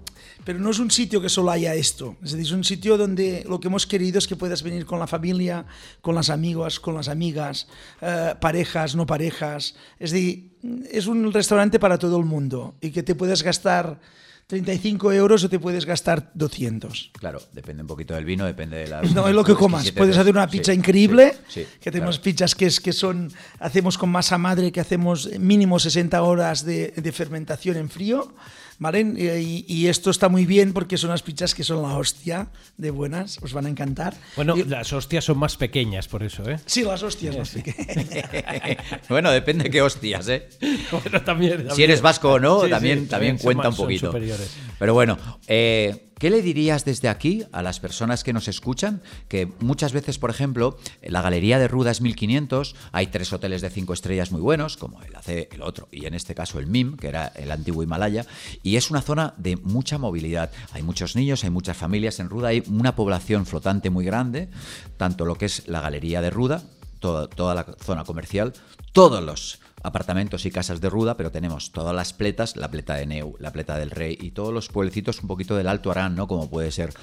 pero 0.46 0.58
no 0.60 0.70
es 0.70 0.80
un 0.80 0.90
sitio 0.90 1.20
que 1.20 1.28
solo 1.28 1.52
haya 1.52 1.76
esto. 1.76 2.16
Es 2.24 2.32
decir, 2.32 2.46
es 2.46 2.54
un 2.54 2.64
sitio 2.64 2.98
donde 2.98 3.44
lo 3.46 3.60
que 3.60 3.68
hemos 3.68 3.86
querido 3.86 4.20
es 4.20 4.26
que 4.26 4.38
puedas 4.38 4.64
venir 4.64 4.86
con 4.86 5.00
la 5.00 5.08
familia, 5.08 5.66
con 6.00 6.16
las 6.16 6.30
amigas, 6.30 6.80
con 6.80 6.96
las 6.96 7.10
amigas, 7.10 7.68
eh, 8.00 8.36
parejas, 8.40 8.96
no 8.96 9.06
parejas. 9.06 9.76
Es 10.00 10.12
decir, 10.12 10.54
es 10.90 11.08
un 11.08 11.34
restaurante 11.34 11.78
para 11.78 11.98
todo 11.98 12.18
el 12.18 12.24
mundo 12.24 12.76
y 12.80 12.92
que 12.92 13.04
te 13.04 13.16
puedes 13.16 13.44
gastar 13.44 14.00
35 14.50 15.14
euros 15.14 15.44
o 15.44 15.48
te 15.48 15.60
puedes 15.60 15.86
gastar 15.86 16.32
200. 16.34 17.12
Claro, 17.20 17.40
depende 17.54 17.84
un 17.84 17.88
poquito 17.88 18.16
del 18.16 18.26
vino, 18.26 18.48
depende 18.48 18.78
de 18.78 18.88
la. 18.88 19.04
No 19.04 19.28
es 19.28 19.36
lo 19.36 19.44
que 19.44 19.54
comas. 19.54 19.92
Puedes 19.92 20.18
hacer 20.18 20.34
una 20.34 20.48
pizza 20.48 20.74
increíble, 20.74 21.38
que 21.54 21.92
tenemos 21.92 22.18
pizzas 22.18 22.56
que, 22.56 22.66
es, 22.66 22.80
que 22.80 22.92
son, 22.92 23.32
hacemos 23.60 24.00
con 24.00 24.10
masa 24.10 24.40
madre, 24.40 24.72
que 24.72 24.80
hacemos 24.80 25.30
mínimo 25.38 25.78
60 25.78 26.20
horas 26.24 26.66
de, 26.66 26.94
de 26.98 27.12
fermentación 27.12 27.78
en 27.78 27.92
frío, 27.92 28.34
¿vale? 28.80 29.02
Y, 29.02 29.66
y 29.68 29.88
esto 29.88 30.10
está 30.10 30.28
muy 30.30 30.46
bien 30.46 30.74
porque 30.74 30.98
son 30.98 31.12
unas 31.12 31.22
pizzas 31.22 31.54
que 31.54 31.64
son 31.64 31.82
la 31.84 31.96
hostia 31.98 32.48
de 32.78 32.90
buenas, 32.92 33.38
os 33.44 33.54
van 33.54 33.66
a 33.68 33.70
encantar. 33.70 34.16
Bueno, 34.36 34.58
Y- 34.58 34.64
las 34.64 34.92
hostias 34.94 35.24
son 35.26 35.38
más 35.38 35.56
pequeñas 35.58 36.08
por 36.08 36.24
eso, 36.24 36.50
¿eh? 36.50 36.58
sí, 36.66 36.84
las 36.84 37.04
hostias. 37.04 37.36
las 37.36 37.50
pequeñas. 37.50 38.08
bueno, 39.10 39.32
depende 39.32 39.70
qué 39.70 39.82
hostias, 39.82 40.28
¿eh? 40.30 40.50
Bueno, 40.92 41.22
también, 41.22 41.68
Si 41.76 41.84
eres 41.84 42.02
vasco 42.02 42.34
o 42.34 42.40
no, 42.40 42.62
Sí, 42.62 42.66
sí, 42.66 42.72
también, 42.72 43.08
también 43.08 43.38
cuenta 43.38 43.64
más- 43.64 43.74
un 43.74 43.76
son 43.78 43.86
poquito. 43.86 44.08
superiores. 44.08 44.50
Pero 44.80 44.94
bueno, 44.94 45.18
eh, 45.48 46.09
¿qué 46.20 46.30
le 46.30 46.42
dirías 46.42 46.86
desde 46.86 47.10
aquí 47.10 47.46
a 47.52 47.64
las 47.64 47.80
personas 47.80 48.24
que 48.24 48.34
nos 48.34 48.48
escuchan? 48.48 49.02
Que 49.28 49.52
muchas 49.60 49.94
veces, 49.94 50.20
por 50.20 50.30
ejemplo, 50.30 50.78
en 51.02 51.14
la 51.14 51.22
Galería 51.22 51.58
de 51.58 51.68
Ruda 51.68 51.92
es 51.92 52.02
1500, 52.02 52.76
hay 52.92 53.08
tres 53.08 53.34
hoteles 53.34 53.62
de 53.62 53.70
cinco 53.70 53.94
estrellas 53.94 54.32
muy 54.32 54.42
buenos, 54.42 54.78
como 54.78 55.02
el 55.02 55.16
AC, 55.16 55.48
el 55.52 55.62
otro, 55.62 55.88
y 55.92 56.06
en 56.06 56.14
este 56.14 56.36
caso 56.36 56.60
el 56.60 56.68
MIM, 56.68 56.98
que 56.98 57.08
era 57.08 57.28
el 57.28 57.52
antiguo 57.52 57.82
Himalaya, 57.82 58.26
y 58.62 58.76
es 58.76 58.92
una 58.92 59.02
zona 59.02 59.34
de 59.38 59.56
mucha 59.58 59.98
movilidad. 59.98 60.52
Hay 60.74 60.84
muchos 60.84 61.16
niños, 61.16 61.44
hay 61.44 61.50
muchas 61.50 61.78
familias 61.78 62.20
en 62.20 62.30
Ruda, 62.30 62.50
hay 62.50 62.64
una 62.68 62.96
población 62.96 63.46
flotante 63.46 63.90
muy 63.90 64.06
grande, 64.06 64.50
tanto 64.98 65.26
lo 65.26 65.36
que 65.36 65.46
es 65.46 65.68
la 65.68 65.82
Galería 65.82 66.22
de 66.22 66.30
Ruda, 66.30 66.62
toda 67.00 67.56
la 67.56 67.66
zona 67.82 68.04
comercial, 68.04 68.54
todos 68.92 69.24
los 69.24 69.60
apartamentos 69.84 70.46
y 70.46 70.52
casas 70.52 70.82
de 70.82 70.90
Ruda, 70.90 71.16
pero 71.18 71.32
tenemos 71.32 71.72
todas 71.72 71.96
las 71.96 72.14
pletas, 72.14 72.56
la 72.56 72.70
pleta 72.70 72.96
de 72.96 73.06
Neu, 73.06 73.36
la 73.40 73.52
pleta 73.52 73.78
del 73.78 73.92
Rey 73.92 74.18
y 74.20 74.32
todos 74.32 74.54
los 74.54 74.68
pueblecitos 74.70 75.22
un 75.22 75.28
poquito 75.28 75.56
del 75.56 75.68
Alto 75.68 75.92
Arán, 75.92 76.16
¿no? 76.16 76.28
Como 76.28 76.50
puede 76.50 76.72
ser 76.72 76.94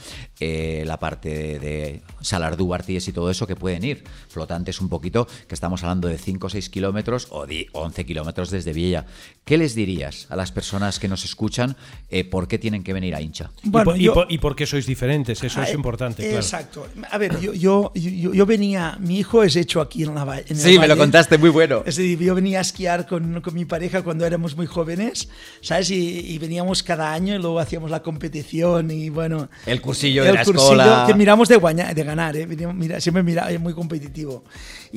eh, 0.40 0.84
la 0.86 0.98
parte 0.98 1.28
de, 1.28 1.58
de 1.58 2.02
Salardú, 2.20 2.72
Arties 2.74 3.08
y 3.08 3.12
todo 3.12 3.30
eso 3.30 3.46
que 3.46 3.56
pueden 3.56 3.84
ir. 3.84 4.04
Flotantes 4.28 4.80
un 4.80 4.88
poquito, 4.88 5.26
que 5.48 5.54
estamos 5.54 5.82
hablando 5.82 6.08
de 6.08 6.18
5 6.18 6.46
o 6.46 6.50
6 6.50 6.68
kilómetros 6.70 7.28
o 7.30 7.46
de 7.46 7.68
11 7.72 8.04
kilómetros 8.06 8.50
desde 8.50 8.72
Villa. 8.72 9.06
¿Qué 9.44 9.58
les 9.58 9.74
dirías 9.74 10.26
a 10.30 10.36
las 10.36 10.52
personas 10.52 10.98
que 10.98 11.08
nos 11.08 11.24
escuchan 11.24 11.76
eh, 12.10 12.24
por 12.24 12.48
qué 12.48 12.58
tienen 12.58 12.82
que 12.82 12.92
venir 12.92 13.14
a 13.14 13.20
Hincha? 13.20 13.50
Y 13.62 13.70
por- 13.70 13.96
y, 13.96 14.02
yo- 14.04 14.14
por, 14.14 14.30
y 14.30 14.38
por 14.38 14.56
qué 14.56 14.66
sois 14.66 14.86
diferentes, 14.86 15.42
eso 15.42 15.62
es 15.62 15.68
Ah, 15.70 15.72
importante, 15.72 16.22
eh, 16.24 16.30
claro. 16.30 16.42
Exacto. 16.44 16.86
A 17.10 17.18
ver, 17.18 17.38
yo, 17.40 17.52
yo, 17.52 17.92
yo, 17.94 18.34
yo 18.34 18.46
venía, 18.46 18.96
mi 19.00 19.18
hijo 19.18 19.42
es 19.42 19.56
hecho 19.56 19.80
aquí 19.80 20.02
en 20.02 20.14
la 20.14 20.22
en 20.40 20.44
el 20.50 20.56
Sí, 20.56 20.78
me 20.78 20.88
lo 20.88 20.96
contaste, 20.96 21.38
muy 21.38 21.50
bueno. 21.50 21.82
Es 21.86 21.96
decir, 21.96 22.18
yo 22.18 22.34
venía 22.34 22.60
a 22.60 22.62
esquiar 22.66 23.06
con, 23.06 23.40
con 23.40 23.54
mi 23.54 23.64
pareja 23.64 24.02
cuando 24.02 24.26
éramos 24.26 24.56
muy 24.56 24.66
jóvenes, 24.66 25.28
¿sabes? 25.60 25.90
Y, 25.90 26.20
y 26.20 26.38
veníamos 26.38 26.82
cada 26.82 27.12
año 27.12 27.34
y 27.34 27.38
luego 27.38 27.58
hacíamos 27.58 27.90
la 27.90 28.02
competición 28.02 28.90
y 28.90 29.08
bueno. 29.08 29.48
El 29.66 29.80
cursillo 29.80 30.22
de 30.22 30.28
el 30.30 30.34
la 30.36 30.44
cursillo 30.44 30.64
escuela. 30.72 31.04
que 31.06 31.14
miramos 31.14 31.48
de, 31.48 31.56
guaña- 31.56 31.94
de 31.94 32.04
ganar, 32.04 32.36
¿eh? 32.36 32.46
Veníamos- 32.46 32.74
Mira, 32.76 33.00
siempre 33.00 33.22
mira, 33.22 33.50
es 33.50 33.60
muy 33.60 33.72
competitivo. 33.72 34.44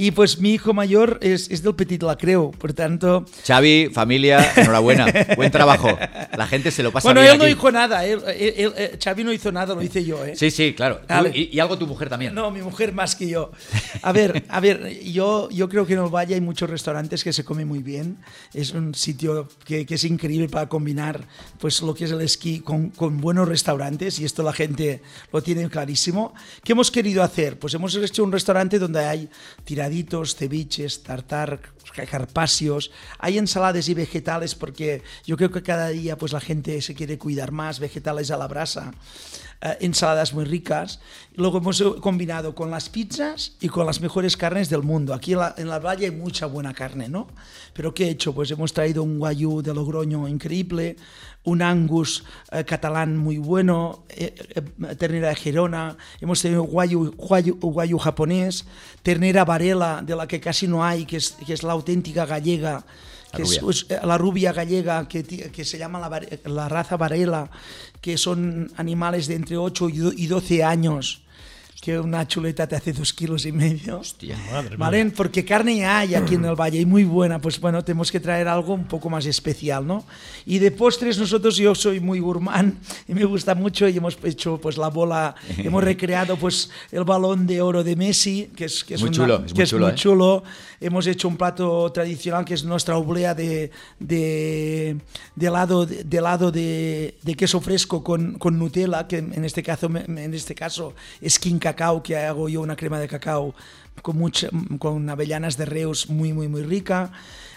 Y 0.01 0.11
pues 0.11 0.39
mi 0.39 0.53
hijo 0.53 0.73
mayor 0.73 1.19
es, 1.21 1.51
es 1.51 1.61
del 1.61 1.75
Petit 1.75 2.01
La 2.03 2.15
Creu, 2.15 2.51
por 2.51 2.71
tanto. 2.71 3.25
Xavi, 3.45 3.89
familia, 3.91 4.49
enhorabuena. 4.55 5.05
Buen 5.35 5.51
trabajo. 5.51 5.89
La 6.37 6.47
gente 6.47 6.71
se 6.71 6.83
lo 6.83 6.93
pasa 6.93 7.05
Bueno, 7.09 7.19
bien 7.19 7.33
él 7.33 7.37
no 7.37 7.43
aquí. 7.43 7.51
hizo 7.53 7.69
nada, 7.69 8.05
él, 8.05 8.21
él- 8.27 8.53
él- 8.55 8.73
eh, 8.77 8.97
Xavi 9.03 9.25
no 9.25 9.33
hizo 9.33 9.51
nada, 9.51 9.75
lo 9.75 9.81
hice 9.83 10.05
yo, 10.05 10.23
¿eh? 10.23 10.37
Sí, 10.37 10.51
sí, 10.51 10.73
claro. 10.73 11.01
Tú- 11.05 11.27
y, 11.33 11.49
y 11.51 11.59
algo 11.59 11.77
tu 11.77 11.85
mujer 11.85 12.07
también. 12.07 12.33
No, 12.33 12.49
mi 12.49 12.61
mujer 12.61 12.93
más 12.93 13.13
que 13.17 13.27
yo. 13.27 13.51
A 14.01 14.13
ver, 14.13 14.45
a 14.47 14.61
ver, 14.61 15.01
yo, 15.03 15.49
yo 15.49 15.67
creo 15.67 15.85
que 15.85 15.95
en 15.95 16.09
Valle 16.09 16.33
hay 16.35 16.39
muchos 16.41 16.69
restaurantes 16.69 17.21
que 17.21 17.33
se 17.33 17.43
come 17.43 17.65
muy 17.65 17.83
bien. 17.83 18.19
Es 18.53 18.71
un 18.71 18.95
sitio 18.95 19.49
que, 19.65 19.85
que 19.85 19.95
es 19.95 20.05
increíble 20.05 20.47
para 20.47 20.69
combinar 20.69 21.25
pues 21.59 21.81
lo 21.81 21.93
que 21.93 22.05
es 22.05 22.11
el 22.11 22.21
esquí 22.21 22.61
con, 22.61 22.91
con 22.91 23.19
buenos 23.19 23.49
restaurantes 23.49 24.17
y 24.19 24.23
esto 24.23 24.43
la 24.43 24.53
gente 24.53 25.01
lo 25.33 25.43
tiene 25.43 25.67
clarísimo. 25.69 26.33
¿Qué 26.63 26.71
hemos 26.71 26.89
querido 26.89 27.21
hacer? 27.21 27.59
Pues 27.59 27.73
hemos 27.73 27.93
hecho 27.97 28.23
un 28.23 28.31
restaurante 28.31 28.79
donde 28.79 28.99
hay 29.03 29.29
tiraditos, 29.89 30.35
ceviches, 30.35 31.03
tartar, 31.03 31.59
carpacios, 32.09 32.91
hay 33.17 33.37
ensaladas 33.37 33.89
y 33.89 33.93
vegetales 33.93 34.53
porque 34.53 35.01
yo 35.25 35.35
creo 35.35 35.51
que 35.51 35.63
cada 35.63 35.89
día 35.89 36.17
pues 36.17 36.31
la 36.31 36.39
gente 36.39 36.81
se 36.81 36.93
quiere 36.93 37.17
cuidar 37.17 37.51
más, 37.51 37.79
vegetales 37.79 38.29
a 38.31 38.37
la 38.37 38.47
brasa 38.47 38.93
eh, 39.61 39.77
ensaladas 39.81 40.33
muy 40.33 40.45
ricas. 40.45 40.99
Luego 41.35 41.59
hemos 41.59 41.81
combinado 42.01 42.55
con 42.55 42.71
las 42.71 42.89
pizzas 42.89 43.55
y 43.61 43.69
con 43.69 43.85
las 43.85 44.01
mejores 44.01 44.37
carnes 44.37 44.69
del 44.69 44.83
mundo. 44.83 45.13
Aquí 45.13 45.33
en 45.33 45.39
la, 45.39 45.55
en 45.57 45.67
la 45.67 45.79
playa 45.79 46.07
hay 46.07 46.15
mucha 46.15 46.45
buena 46.45 46.73
carne, 46.73 47.09
¿no? 47.09 47.27
Pero 47.73 47.93
¿qué 47.93 48.05
he 48.05 48.09
hecho? 48.09 48.33
Pues 48.33 48.51
hemos 48.51 48.73
traído 48.73 49.03
un 49.03 49.19
guayú 49.19 49.61
de 49.61 49.73
Logroño 49.73 50.27
increíble, 50.27 50.97
un 51.43 51.61
angus 51.61 52.23
eh, 52.51 52.63
catalán 52.63 53.17
muy 53.17 53.37
bueno, 53.37 54.03
eh, 54.09 54.33
eh, 54.55 54.95
ternera 54.95 55.29
de 55.29 55.35
Gerona, 55.35 55.97
hemos 56.19 56.41
tenido 56.41 56.63
guayu, 56.63 57.11
guayu, 57.15 57.57
guayu 57.59 57.97
japonés, 57.97 58.65
ternera 59.03 59.45
varela, 59.45 60.01
de 60.05 60.15
la 60.15 60.27
que 60.27 60.39
casi 60.39 60.67
no 60.67 60.83
hay, 60.83 61.05
que 61.05 61.17
es, 61.17 61.31
que 61.45 61.53
es 61.53 61.63
la 61.63 61.73
auténtica 61.73 62.25
gallega 62.25 62.85
que 63.31 63.43
es, 63.43 63.61
rubia. 63.61 63.71
es, 63.71 63.85
eh, 63.89 63.99
la 64.03 64.17
rubia 64.17 64.53
gallega, 64.53 65.07
que, 65.07 65.23
que 65.23 65.65
se 65.65 65.77
llama 65.77 65.99
la, 65.99 66.21
la 66.45 66.69
raza 66.69 66.97
Varela, 66.97 67.49
que 68.01 68.17
son 68.17 68.71
animales 68.77 69.27
de 69.27 69.35
entre 69.35 69.57
8 69.57 69.89
y 69.89 69.97
do- 69.97 70.13
y 70.15 70.27
12 70.27 70.63
años. 70.63 71.21
Que 71.81 71.97
una 71.97 72.27
chuleta 72.27 72.67
te 72.67 72.75
hace 72.75 72.91
dos 72.91 73.13
kilos 73.13 73.45
y 73.45 73.51
medio. 73.51 73.99
Hostia. 73.99 74.37
Madre 74.51 74.75
¿Vale? 74.75 75.03
mía. 75.05 75.13
Porque 75.15 75.45
carne 75.45 75.85
hay 75.85 76.13
aquí 76.15 76.35
en 76.35 76.43
el 76.45 76.55
valle 76.55 76.79
y 76.79 76.85
muy 76.85 77.03
buena, 77.05 77.39
pues 77.39 77.59
bueno, 77.59 77.83
tenemos 77.83 78.11
que 78.11 78.19
traer 78.19 78.47
algo 78.47 78.73
un 78.73 78.85
poco 78.85 79.09
más 79.09 79.25
especial, 79.25 79.87
¿no? 79.87 80.03
Y 80.45 80.59
de 80.59 80.71
postres 80.71 81.17
nosotros, 81.17 81.55
yo 81.55 81.73
soy 81.75 81.99
muy 81.99 82.19
gourmand 82.19 82.75
y 83.07 83.13
me 83.13 83.23
gusta 83.23 83.55
mucho 83.55 83.87
y 83.87 83.95
hemos 83.97 84.17
hecho 84.23 84.59
pues 84.61 84.77
la 84.77 84.89
bola, 84.89 85.35
hemos 85.57 85.83
recreado 85.83 86.35
pues 86.37 86.69
el 86.91 87.03
balón 87.05 87.47
de 87.47 87.61
oro 87.61 87.83
de 87.83 87.95
Messi, 87.95 88.49
que 88.55 88.65
es, 88.65 88.83
que 88.83 88.95
es, 88.95 89.01
Muy 89.01 89.09
una- 89.09 89.15
chulo, 89.17 89.35
es 89.45 89.53
que 89.53 89.59
muy 89.59 89.63
es 89.63 89.69
chulo, 89.69 89.85
muy 89.85 89.93
¿eh? 89.93 89.95
chulo. 89.95 90.43
Hemos 90.81 91.07
hecho 91.07 91.27
un 91.27 91.35
plato 91.37 91.91
tradicional 91.91 92.45
que 92.45 92.53
es 92.53 92.63
nuestra 92.63 92.97
oblea 92.97 93.33
de, 93.35 93.69
de, 93.99 94.97
de 95.35 95.47
helado, 95.47 95.85
de, 95.85 96.03
de 96.03 96.17
helado 96.17 96.51
de, 96.51 97.17
de 97.21 97.35
queso 97.35 97.59
fresco 97.61 98.03
con, 98.03 98.33
con 98.37 98.57
Nutella, 98.57 99.05
que 99.07 99.17
en 99.17 99.43
este 99.45 99.61
caso, 99.63 99.87
en 99.93 100.33
este 100.33 100.55
caso 100.55 100.93
es 101.21 101.37
King 101.37 101.59
Cacao, 101.69 102.01
que 102.01 102.17
hago 102.17 102.49
yo 102.49 102.61
una 102.61 102.75
crema 102.75 102.99
de 102.99 103.07
cacao 103.07 103.53
con, 104.01 104.17
mucha, 104.17 104.49
con 104.79 105.07
avellanas 105.09 105.55
de 105.55 105.65
Reus 105.65 106.09
muy, 106.09 106.33
muy, 106.33 106.47
muy 106.47 106.63
rica. 106.63 107.11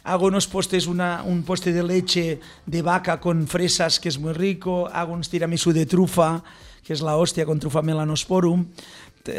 Hago 0.04 0.26
unos 0.26 0.46
postres, 0.46 0.86
una, 0.86 1.22
un 1.22 1.44
postre 1.44 1.72
de 1.72 1.82
leche 1.82 2.40
de 2.66 2.82
vaca 2.82 3.20
con 3.20 3.46
fresas, 3.46 3.98
que 3.98 4.10
es 4.10 4.18
muy 4.18 4.34
rico. 4.34 4.88
Hago 4.92 5.14
un 5.14 5.22
tiramisú 5.22 5.72
de 5.72 5.86
trufa, 5.86 6.44
que 6.84 6.92
es 6.92 7.00
la 7.00 7.16
hostia 7.16 7.46
con 7.46 7.58
trufa 7.58 7.80
melanosporum. 7.80 8.66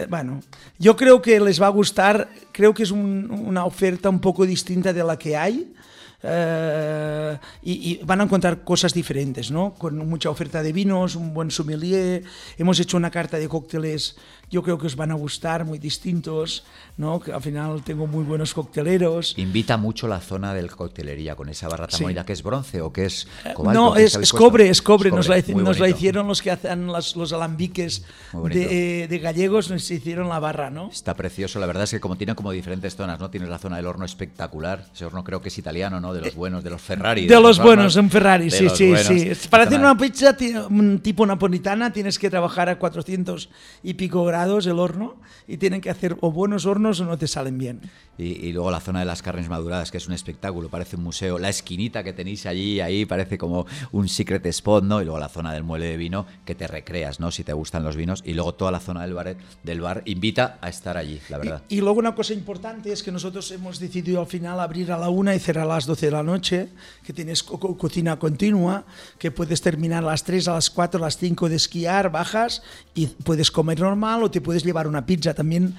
Bueno, 0.10 0.40
yo 0.80 0.96
creo 0.96 1.22
que 1.22 1.40
les 1.40 1.62
va 1.62 1.68
a 1.68 1.76
gustar, 1.76 2.30
creo 2.54 2.74
que 2.74 2.84
es 2.84 2.92
un- 2.92 3.30
una 3.30 3.66
oferta 3.66 4.08
un 4.10 4.20
poco 4.22 4.46
distinta 4.46 4.94
de 4.94 5.04
la 5.04 5.18
que 5.18 5.36
hay. 5.36 5.74
eh, 6.26 7.38
y, 7.64 7.72
y 7.92 8.00
van 8.06 8.22
a 8.22 8.24
encontrar 8.24 8.64
cosas 8.64 8.94
diferentes, 8.94 9.52
¿no? 9.52 9.74
Con 9.74 9.98
mucha 10.08 10.30
oferta 10.30 10.64
de 10.64 10.72
vinos, 10.72 11.18
un 11.18 11.34
buen 11.34 11.52
sommelier. 11.52 12.24
Hemos 12.58 12.80
hecho 12.80 12.96
una 12.96 13.12
carta 13.12 13.38
de 13.38 13.50
cócteles, 13.50 14.16
yo 14.50 14.64
creo 14.64 14.78
que 14.78 14.88
os 14.88 14.96
van 14.96 15.12
a 15.12 15.16
gustar, 15.16 15.66
muy 15.66 15.80
distintos, 15.80 16.64
¿no? 16.96 17.20
Que 17.20 17.34
al 17.34 17.42
final 17.42 17.84
tengo 17.84 18.08
muy 18.08 18.24
buenos 18.24 18.54
cocteleros. 18.54 19.34
Invita 19.38 19.76
mucho 19.76 20.08
la 20.08 20.22
zona 20.22 20.54
del 20.54 20.72
coctelería 20.72 21.36
con 21.36 21.50
esa 21.50 21.68
barra 21.68 21.88
tan 21.88 21.98
Sí. 22.00 22.06
que 22.26 22.32
es 22.34 22.42
bronce 22.44 22.80
o 22.82 22.94
que 22.94 23.04
es 23.06 23.28
cobalto. 23.54 23.82
No, 23.82 23.94
¿qué 23.94 24.04
es, 24.06 24.16
habéis 24.16 24.30
es 24.30 24.34
cobre, 24.34 24.70
es 24.70 24.82
cobre. 24.82 25.12
Nos, 25.12 25.28
la, 25.28 25.44
nos 25.56 25.80
la 25.80 25.90
hicieron 25.90 26.28
los 26.28 26.42
que 26.42 26.52
hacen 26.52 26.90
las- 26.90 27.18
los 27.18 27.34
alambiques 27.34 28.06
de, 28.50 29.08
de 29.10 29.20
gallegos, 29.20 29.70
nos 29.70 29.92
hicieron 29.92 30.30
la 30.30 30.40
barra, 30.40 30.70
¿no? 30.70 30.90
Está 30.90 31.16
precioso, 31.16 31.60
la 31.60 31.66
verdad 31.66 31.84
es 31.84 31.92
que 31.92 32.00
como 32.00 32.16
tiene 32.16 32.34
como 32.44 32.52
diferentes 32.52 32.94
zonas, 32.98 33.22
¿no? 33.22 33.30
Tienes 33.30 33.48
la 33.48 33.58
zona 33.58 33.78
del 33.78 33.86
horno 33.88 34.04
espectacular, 34.04 34.86
ese 34.94 35.06
horno 35.06 35.24
creo 35.24 35.42
que 35.42 35.48
es 35.48 35.58
italiano, 35.58 36.02
¿no? 36.02 36.14
De 36.14 36.20
los 36.20 36.36
buenos, 36.36 36.62
de 36.62 36.72
los 36.72 36.82
Ferrari. 36.82 37.24
Eh, 37.24 37.28
De 37.30 37.40
los 37.40 37.58
buenos, 37.58 37.96
en 37.96 38.10
Ferrari, 38.10 38.52
sí, 38.52 38.68
sí, 38.68 38.90
buenos. 38.90 39.08
sí. 39.08 39.48
Para 39.50 39.64
hacer 39.64 39.80
una 39.80 39.96
pizza 39.96 40.36
tipo 40.36 41.26
napolitana 41.26 41.94
tienes 41.94 42.20
que 42.20 42.30
trabajar 42.30 42.68
a 42.68 42.78
400 42.78 43.50
y 43.82 43.94
pico 43.94 44.26
grados 44.26 44.68
el 44.68 44.78
horno 44.78 45.16
y 45.48 45.56
tienen 45.56 45.80
que 45.80 45.90
hacer 45.90 46.18
o 46.20 46.34
buenos 46.34 46.66
hornos 46.66 47.00
o 47.00 47.06
no 47.06 47.18
te 47.18 47.28
salen 47.30 47.58
bien. 47.58 47.80
Y, 48.18 48.48
y 48.48 48.54
luego 48.54 48.70
la 48.70 48.80
zona 48.80 49.00
de 49.00 49.06
las 49.06 49.22
carnes 49.24 49.50
maduradas, 49.50 49.90
que 49.90 49.98
es 49.98 50.08
un 50.08 50.14
espectáculo, 50.14 50.70
parece 50.70 50.96
un 50.98 51.04
museo. 51.04 51.40
La 51.40 51.50
esquinita 51.50 52.04
que 52.04 52.14
tenéis 52.14 52.46
allí, 52.46 52.80
ahí 52.80 53.06
parece 53.06 53.38
como 53.40 53.66
un 53.92 54.08
secret 54.08 54.46
spot, 54.46 54.84
¿no? 54.84 55.02
Y 55.02 55.06
luego 55.06 55.20
la 55.20 55.30
zona 55.30 55.52
del 55.54 55.64
mueble 55.64 55.88
de 55.88 55.98
vino, 55.98 56.26
que 56.46 56.54
te 56.54 56.68
recreas, 56.68 57.20
¿no? 57.20 57.32
Si 57.32 57.44
te 57.44 57.54
gustan 57.54 57.84
los 57.84 57.96
vinos. 57.96 58.22
Y 58.26 58.34
luego 58.34 58.54
toda 58.54 58.72
la 58.72 58.80
zona 58.80 59.02
del 59.02 59.14
bar, 59.16 59.36
del 59.64 59.82
bar 59.82 60.04
invita 60.06 60.60
a 60.62 60.70
estar 60.70 60.96
allí, 60.98 61.20
la 61.30 61.38
verdad. 61.40 61.64
Y, 61.70 61.78
y 61.78 61.82
luego 61.82 61.98
una 62.00 62.14
cosa 62.14 62.34
importante 62.34 62.92
es 62.92 63.02
que 63.02 63.12
nosotros 63.12 63.50
hemos 63.52 63.80
decidido 63.80 64.20
al 64.22 64.28
final 64.28 64.60
abrir 64.60 64.92
a 64.92 64.98
la 64.98 65.10
una 65.10 65.34
y 65.36 65.40
cerrar 65.40 65.66
a 65.66 65.70
las 65.76 65.86
12 65.88 66.06
de 66.06 66.12
la 66.12 66.22
noche, 66.24 66.70
que 67.04 67.14
tienes 67.14 67.42
co- 67.42 67.60
co- 67.60 67.78
cocina 67.78 68.20
continua, 68.20 68.86
que 69.18 69.32
puedes 69.32 69.62
terminar 69.62 70.04
a 70.04 70.08
las 70.08 70.24
3, 70.24 70.48
a 70.50 70.54
las 70.54 70.70
4, 70.70 71.00
a 71.00 71.08
las 71.08 71.18
5 71.18 71.50
de 71.50 71.56
esquiar, 71.56 72.12
bajas 72.12 72.62
y 72.94 73.08
puedes 73.08 73.50
comer 73.50 73.80
normal 73.80 74.24
o 74.24 74.30
te 74.30 74.40
puedes 74.42 74.64
llevar 74.64 74.88
una 74.88 75.06
pizza 75.06 75.34
también. 75.34 75.76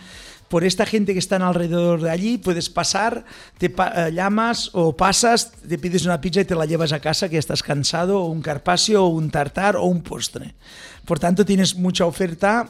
Por 0.49 0.63
esta 0.65 0.87
gente 0.87 1.13
que 1.13 1.19
están 1.19 1.43
alrededor 1.43 2.01
de 2.03 2.11
allí, 2.11 2.39
puedes 2.39 2.69
pasar, 2.71 3.25
te 3.59 3.67
eh, 3.67 4.13
llamas 4.13 4.71
o 4.73 4.95
pasas, 4.97 5.53
te 5.53 5.79
pides 5.79 6.05
una 6.05 6.21
pizza 6.21 6.41
y 6.43 6.45
te 6.45 6.55
la 6.55 6.67
llevas 6.67 6.93
a 6.93 7.01
casa 7.01 7.29
que 7.29 7.39
estás 7.39 7.63
cansado, 7.63 8.21
o 8.21 8.27
un 8.27 8.43
carpaccio, 8.43 9.05
o 9.05 9.09
un 9.09 9.31
tartar, 9.31 9.77
o 9.77 9.85
un 9.85 10.03
postre. 10.03 10.55
Por 11.05 11.19
tanto, 11.19 11.45
tienes 11.45 11.75
mucha 11.77 12.07
oferta. 12.07 12.69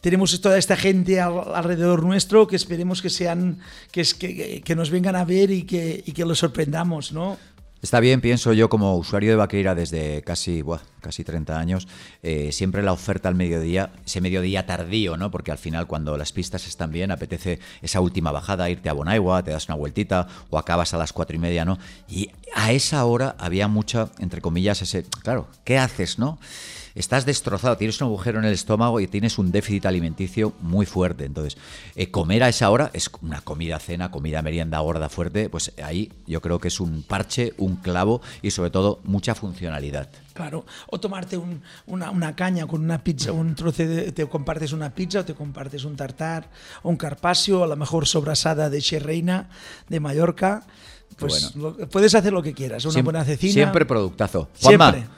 Tenemos 0.00 0.40
toda 0.40 0.56
esta 0.58 0.76
gente 0.76 1.20
al- 1.20 1.54
alrededor 1.54 2.04
nuestro 2.04 2.46
que 2.46 2.56
esperemos 2.56 3.02
que 3.02 3.10
sean, 3.10 3.58
que, 3.90 4.04
que, 4.18 4.62
que 4.64 4.76
nos 4.76 4.90
vengan 4.90 5.16
a 5.16 5.24
ver 5.24 5.50
y 5.50 5.64
que, 5.64 6.04
y 6.06 6.12
que 6.12 6.24
los 6.24 6.38
sorprendamos, 6.38 7.10
¿no? 7.10 7.36
Está 7.84 8.00
bien, 8.00 8.22
pienso 8.22 8.54
yo 8.54 8.70
como 8.70 8.96
usuario 8.96 9.28
de 9.28 9.36
Vaqueira 9.36 9.74
desde 9.74 10.22
casi, 10.22 10.62
buah, 10.62 10.80
casi 11.02 11.22
30 11.22 11.58
años, 11.58 11.86
eh, 12.22 12.50
siempre 12.50 12.82
la 12.82 12.94
oferta 12.94 13.28
al 13.28 13.34
mediodía, 13.34 13.92
ese 14.06 14.22
mediodía 14.22 14.64
tardío, 14.64 15.18
¿no? 15.18 15.30
Porque 15.30 15.52
al 15.52 15.58
final 15.58 15.86
cuando 15.86 16.16
las 16.16 16.32
pistas 16.32 16.66
están 16.66 16.92
bien, 16.92 17.10
apetece 17.10 17.58
esa 17.82 18.00
última 18.00 18.32
bajada, 18.32 18.70
irte 18.70 18.88
a 18.88 18.94
Bonaigua, 18.94 19.42
te 19.42 19.50
das 19.50 19.68
una 19.68 19.76
vueltita 19.76 20.26
o 20.48 20.56
acabas 20.56 20.94
a 20.94 20.96
las 20.96 21.12
cuatro 21.12 21.36
y 21.36 21.38
media, 21.38 21.66
¿no? 21.66 21.78
Y 22.08 22.30
a 22.54 22.72
esa 22.72 23.04
hora 23.04 23.36
había 23.38 23.68
mucha, 23.68 24.08
entre 24.18 24.40
comillas, 24.40 24.80
ese, 24.80 25.04
claro, 25.22 25.48
¿qué 25.64 25.76
haces, 25.76 26.18
no? 26.18 26.38
Estás 26.94 27.26
destrozado, 27.26 27.76
tienes 27.76 28.00
un 28.00 28.06
agujero 28.06 28.38
en 28.38 28.44
el 28.44 28.52
estómago 28.52 29.00
y 29.00 29.08
tienes 29.08 29.36
un 29.38 29.50
déficit 29.50 29.84
alimenticio 29.86 30.52
muy 30.60 30.86
fuerte. 30.86 31.24
Entonces, 31.24 31.56
eh, 31.96 32.12
comer 32.12 32.44
a 32.44 32.48
esa 32.48 32.70
hora 32.70 32.90
es 32.92 33.10
una 33.20 33.40
comida 33.40 33.80
cena, 33.80 34.12
comida 34.12 34.42
merienda 34.42 34.78
gorda 34.78 35.08
fuerte, 35.08 35.50
pues 35.50 35.72
ahí 35.82 36.12
yo 36.28 36.40
creo 36.40 36.60
que 36.60 36.68
es 36.68 36.78
un 36.78 37.02
parche, 37.02 37.52
un 37.58 37.74
clavo 37.76 38.20
y 38.42 38.52
sobre 38.52 38.70
todo 38.70 39.00
mucha 39.02 39.34
funcionalidad. 39.34 40.08
Claro, 40.34 40.66
o 40.88 41.00
tomarte 41.00 41.36
un- 41.36 41.62
una, 41.86 42.12
una 42.12 42.36
caña 42.36 42.66
con 42.68 42.84
una 42.84 43.02
pizza, 43.02 43.32
un 43.32 43.56
trozo 43.56 43.82
de, 43.84 44.12
te 44.12 44.26
compartes 44.28 44.72
una 44.72 44.94
pizza 44.94 45.20
o 45.20 45.24
te 45.24 45.34
compartes 45.34 45.84
un 45.84 45.96
tartar 45.96 46.48
o 46.84 46.90
un 46.90 46.96
carpaccio, 46.96 47.64
a 47.64 47.66
lo 47.66 47.74
mejor 47.76 48.06
sobrasada 48.06 48.70
de 48.70 48.80
Reina 49.00 49.48
de 49.88 49.98
Mallorca. 49.98 50.62
Pues 51.16 51.54
lo- 51.56 51.76
puedes 51.88 52.14
hacer 52.14 52.32
lo 52.32 52.42
que 52.42 52.52
quieras, 52.54 52.84
una 52.84 53.02
buena 53.02 53.24
cecina. 53.24 53.52
Siempre 53.52 53.84
productazo. 53.84 54.48
Juanma, 54.60 54.92
Siempre. 54.92 55.14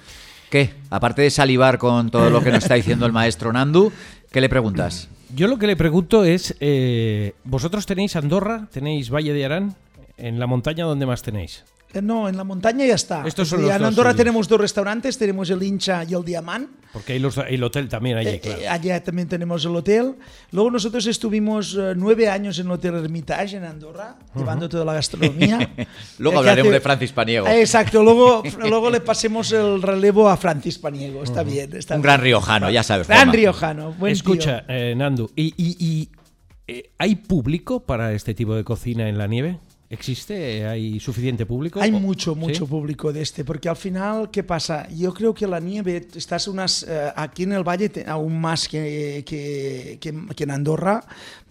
¿Qué? 0.57 0.73
Aparte 0.89 1.21
de 1.21 1.29
salivar 1.29 1.77
con 1.77 2.11
todo 2.11 2.31
lo 2.31 2.43
que 2.43 2.51
nos 2.51 2.63
está 2.63 2.77
diciendo 2.77 3.05
el 3.05 3.13
maestro 3.13 3.53
Nandu, 3.53 3.93
¿qué 4.33 4.41
le 4.41 4.49
preguntas? 4.49 5.11
Yo 5.35 5.49
lo 5.49 5.59
que 5.59 5.67
le 5.67 5.77
pregunto 5.77 6.25
es, 6.25 6.57
eh, 6.61 7.35
¿vosotros 7.45 7.85
tenéis 7.85 8.17
Andorra? 8.17 8.67
¿Tenéis 8.73 9.11
Valle 9.11 9.35
de 9.35 9.45
Arán? 9.45 9.75
¿En 10.17 10.39
la 10.39 10.47
montaña 10.47 10.87
dónde 10.87 11.05
más 11.05 11.21
tenéis? 11.21 11.65
Eh, 11.95 12.03
No, 12.03 12.29
en 12.29 12.37
la 12.37 12.45
montaña 12.45 12.85
ya 12.85 12.95
está. 12.95 13.27
Estos 13.27 13.45
Es 13.49 13.51
son 13.51 13.63
los 13.63 13.71
en 13.75 13.83
Andorra 13.85 14.13
tenemos 14.15 14.49
dos 14.49 14.61
restaurantes, 14.61 15.17
tenemos 15.17 15.49
el 15.51 15.63
Hincha 15.63 16.05
y 16.05 16.15
el 16.15 16.25
Diamant. 16.25 16.69
Porque 16.93 17.15
hay 17.15 17.19
los- 17.19 17.39
el 17.39 17.63
hotel 17.63 17.89
también 17.89 18.17
allí, 18.19 18.29
Eh, 18.31 18.41
claro. 18.41 18.61
eh, 18.61 18.69
allá 18.69 19.03
también 19.03 19.29
tenemos 19.29 19.65
el 19.65 19.75
hotel. 19.77 20.15
Luego 20.51 20.71
nosotros 20.71 21.07
estuvimos 21.07 21.75
eh, 21.79 21.95
nueve 21.97 22.29
años 22.29 22.59
en 22.59 22.67
el 22.67 22.73
Hotel 22.73 22.95
Hermitage 22.97 23.57
en 23.57 23.65
Andorra, 23.65 24.17
llevando 24.35 24.69
toda 24.69 24.85
la 24.85 24.95
gastronomía. 24.95 25.59
Luego 26.19 26.37
Eh, 26.37 26.39
hablaremos 26.41 26.69
hace- 26.69 26.75
de 26.75 26.81
Francis 26.81 27.13
Paniego. 27.13 27.47
Eh, 27.47 27.61
Exacto, 27.61 28.03
luego, 28.03 28.43
luego 28.61 28.91
le 28.91 29.01
pasemos 29.01 29.53
el 29.53 29.81
relevo 29.83 30.29
a 30.29 30.37
Francis 30.37 30.79
Paniego. 30.79 31.23
Está 31.23 31.43
bien. 31.43 31.75
Está 31.77 31.95
Un 31.95 32.01
bien. 32.03 32.03
gran 32.03 32.21
riojano, 32.21 32.71
ya 32.71 32.83
sabes. 32.83 33.07
Gran 33.09 33.19
Juanma. 33.21 33.33
riojano. 33.33 33.93
Buen 33.93 34.13
Escucha, 34.13 34.67
tío. 34.67 34.75
eh, 34.77 34.95
Nandu, 34.97 35.31
¿y, 35.37 35.55
y- 35.57 35.77
y, 35.79 36.09
eh, 36.67 36.91
hay 36.99 37.17
público 37.17 37.81
para 37.81 38.13
este 38.13 38.35
tipo 38.35 38.55
de 38.55 38.65
cocina 38.65 39.09
en 39.09 39.19
la 39.19 39.27
nieve? 39.27 39.59
¿Existe? 39.89 40.67
¿Hay 40.67 40.99
suficiente 40.99 41.47
público? 41.47 41.81
Hay 41.81 41.93
¿O- 41.93 42.01
mucho, 42.01 42.35
sí? 42.35 42.41
mucho 42.41 42.67
público 42.67 43.13
de 43.13 43.23
este, 43.23 43.45
porque 43.45 43.69
al 43.69 43.77
final, 43.77 44.31
¿qué 44.33 44.43
pasa? 44.43 44.89
Yo 44.91 45.15
creo 45.15 45.33
que 45.33 45.47
la 45.47 45.61
nieve, 45.61 46.09
estás 46.17 46.49
unas, 46.49 46.83
eh, 46.89 47.13
aquí 47.15 47.45
en 47.45 47.53
el 47.53 47.63
valle 47.63 47.89
te- 47.89 48.05
aún 48.09 48.41
más 48.41 48.67
que, 48.69 49.23
que, 49.25 49.99
que- 50.01 50.27
que 50.35 50.45
en 50.45 50.51
Andorra, 50.51 51.05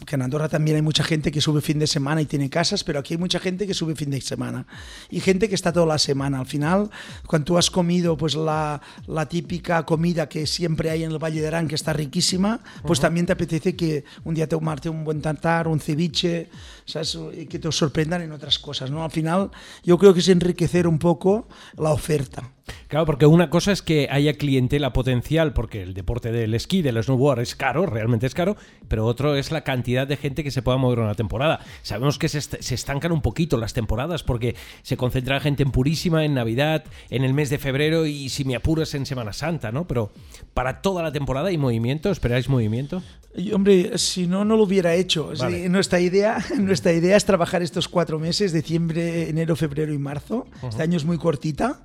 que 0.06 0.16
en 0.16 0.22
Andorra 0.24 0.50
también 0.50 0.76
hay 0.76 0.82
mucha 0.82 1.02
gente 1.06 1.32
que 1.32 1.40
sube 1.40 1.62
fin 1.62 1.80
de 1.80 1.88
semana 1.88 2.22
y 2.22 2.26
tiene 2.26 2.50
casas, 2.50 2.84
pero 2.84 3.00
aquí 3.00 3.14
hay 3.14 3.18
mucha 3.18 3.40
gente 3.40 3.66
que 3.66 3.74
sube 3.74 3.96
fin 3.96 4.10
de 4.10 4.20
semana 4.20 4.68
y 5.10 5.22
gente 5.22 5.48
que 5.48 5.56
está 5.56 5.72
toda 5.72 5.86
la 5.86 5.98
semana. 5.98 6.42
Al 6.42 6.46
final, 6.46 6.90
cuando 7.26 7.46
tú 7.46 7.58
has 7.58 7.72
comido 7.72 8.18
pues 8.18 8.36
la, 8.36 8.82
la 9.08 9.30
típica 9.30 9.86
comida 9.86 10.28
que 10.28 10.46
siempre 10.46 10.90
hay 10.90 11.06
en 11.06 11.12
el 11.14 11.20
Valle 11.24 11.40
de 11.40 11.48
Arán, 11.48 11.70
que 11.70 11.76
está 11.76 11.94
riquísima, 11.94 12.60
pues 12.84 13.00
también 13.00 13.26
te 13.26 13.32
apetece 13.32 13.78
que 13.78 14.04
un 14.26 14.36
día 14.36 14.50
tomarte 14.50 14.90
un 14.90 15.06
buen 15.06 15.22
tartar, 15.22 15.70
un 15.70 15.80
ceviche, 15.80 16.50
¿sabes? 16.86 17.18
que 17.50 17.60
te 17.60 17.72
sorprendan 17.72 18.25
en 18.26 18.34
otras 18.34 18.60
cosas. 18.60 18.92
¿no? 18.92 19.04
Al 19.04 19.12
final, 19.12 19.52
yo 19.84 19.98
creo 19.98 20.14
que 20.14 20.20
es 20.20 20.30
enriquecer 20.30 20.88
un 20.88 21.00
poco 21.00 21.48
la 21.78 21.92
oferta. 21.92 22.55
Claro, 22.88 23.06
porque 23.06 23.26
una 23.26 23.50
cosa 23.50 23.72
es 23.72 23.82
que 23.82 24.08
haya 24.10 24.34
clientela 24.34 24.92
potencial, 24.94 25.54
porque 25.54 25.82
el 25.84 25.94
deporte 25.94 26.32
del 26.32 26.54
esquí, 26.54 26.82
del 26.82 27.02
snowboard 27.04 27.40
es 27.42 27.56
caro, 27.56 27.86
realmente 27.86 28.26
es 28.26 28.34
caro, 28.34 28.56
pero 28.88 29.06
otro 29.06 29.36
es 29.36 29.52
la 29.52 29.64
cantidad 29.64 30.08
de 30.08 30.18
gente 30.18 30.44
que 30.44 30.50
se 30.52 30.62
pueda 30.62 30.78
mover 30.78 31.00
en 31.00 31.06
una 31.06 31.16
temporada. 31.16 31.60
Sabemos 31.84 32.18
que 32.18 32.28
se, 32.30 32.40
est- 32.40 32.56
se 32.60 32.76
estancan 32.76 33.12
un 33.12 33.22
poquito 33.22 33.58
las 33.58 33.74
temporadas 33.74 34.24
porque 34.24 34.56
se 34.82 34.98
concentra 34.98 35.40
gente 35.40 35.64
en 35.64 35.72
Purísima, 35.72 36.26
en 36.26 36.34
Navidad, 36.34 36.84
en 37.10 37.24
el 37.24 37.34
mes 37.34 37.50
de 37.50 37.60
febrero 37.60 38.06
y 38.08 38.30
si 38.30 38.46
me 38.46 38.56
apuras 38.56 38.94
en 38.96 39.06
Semana 39.06 39.34
Santa, 39.34 39.72
¿no? 39.72 39.88
Pero 39.88 40.12
para 40.54 40.82
toda 40.82 41.04
la 41.04 41.12
temporada 41.12 41.50
hay 41.50 41.58
movimiento, 41.58 42.10
¿esperáis 42.10 42.50
movimiento? 42.50 43.04
Y, 43.38 43.52
hombre, 43.52 43.98
si 43.98 44.28
no, 44.28 44.46
no 44.46 44.56
lo 44.56 44.64
hubiera 44.64 44.94
hecho. 44.96 45.34
Es 45.34 45.40
Vale. 45.40 45.56
decir, 45.58 45.70
nuestra, 45.70 46.00
idea, 46.00 46.38
nuestra 46.58 46.94
idea 46.94 47.18
es 47.18 47.26
trabajar 47.26 47.62
estos 47.62 47.90
cuatro 47.90 48.18
meses, 48.18 48.54
diciembre, 48.54 49.30
enero, 49.30 49.58
febrero 49.58 49.94
y 49.94 49.98
marzo. 49.98 50.48
Este 50.68 50.82
año 50.84 50.96
es 50.96 51.04
muy 51.04 51.18
cortita. 51.18 51.82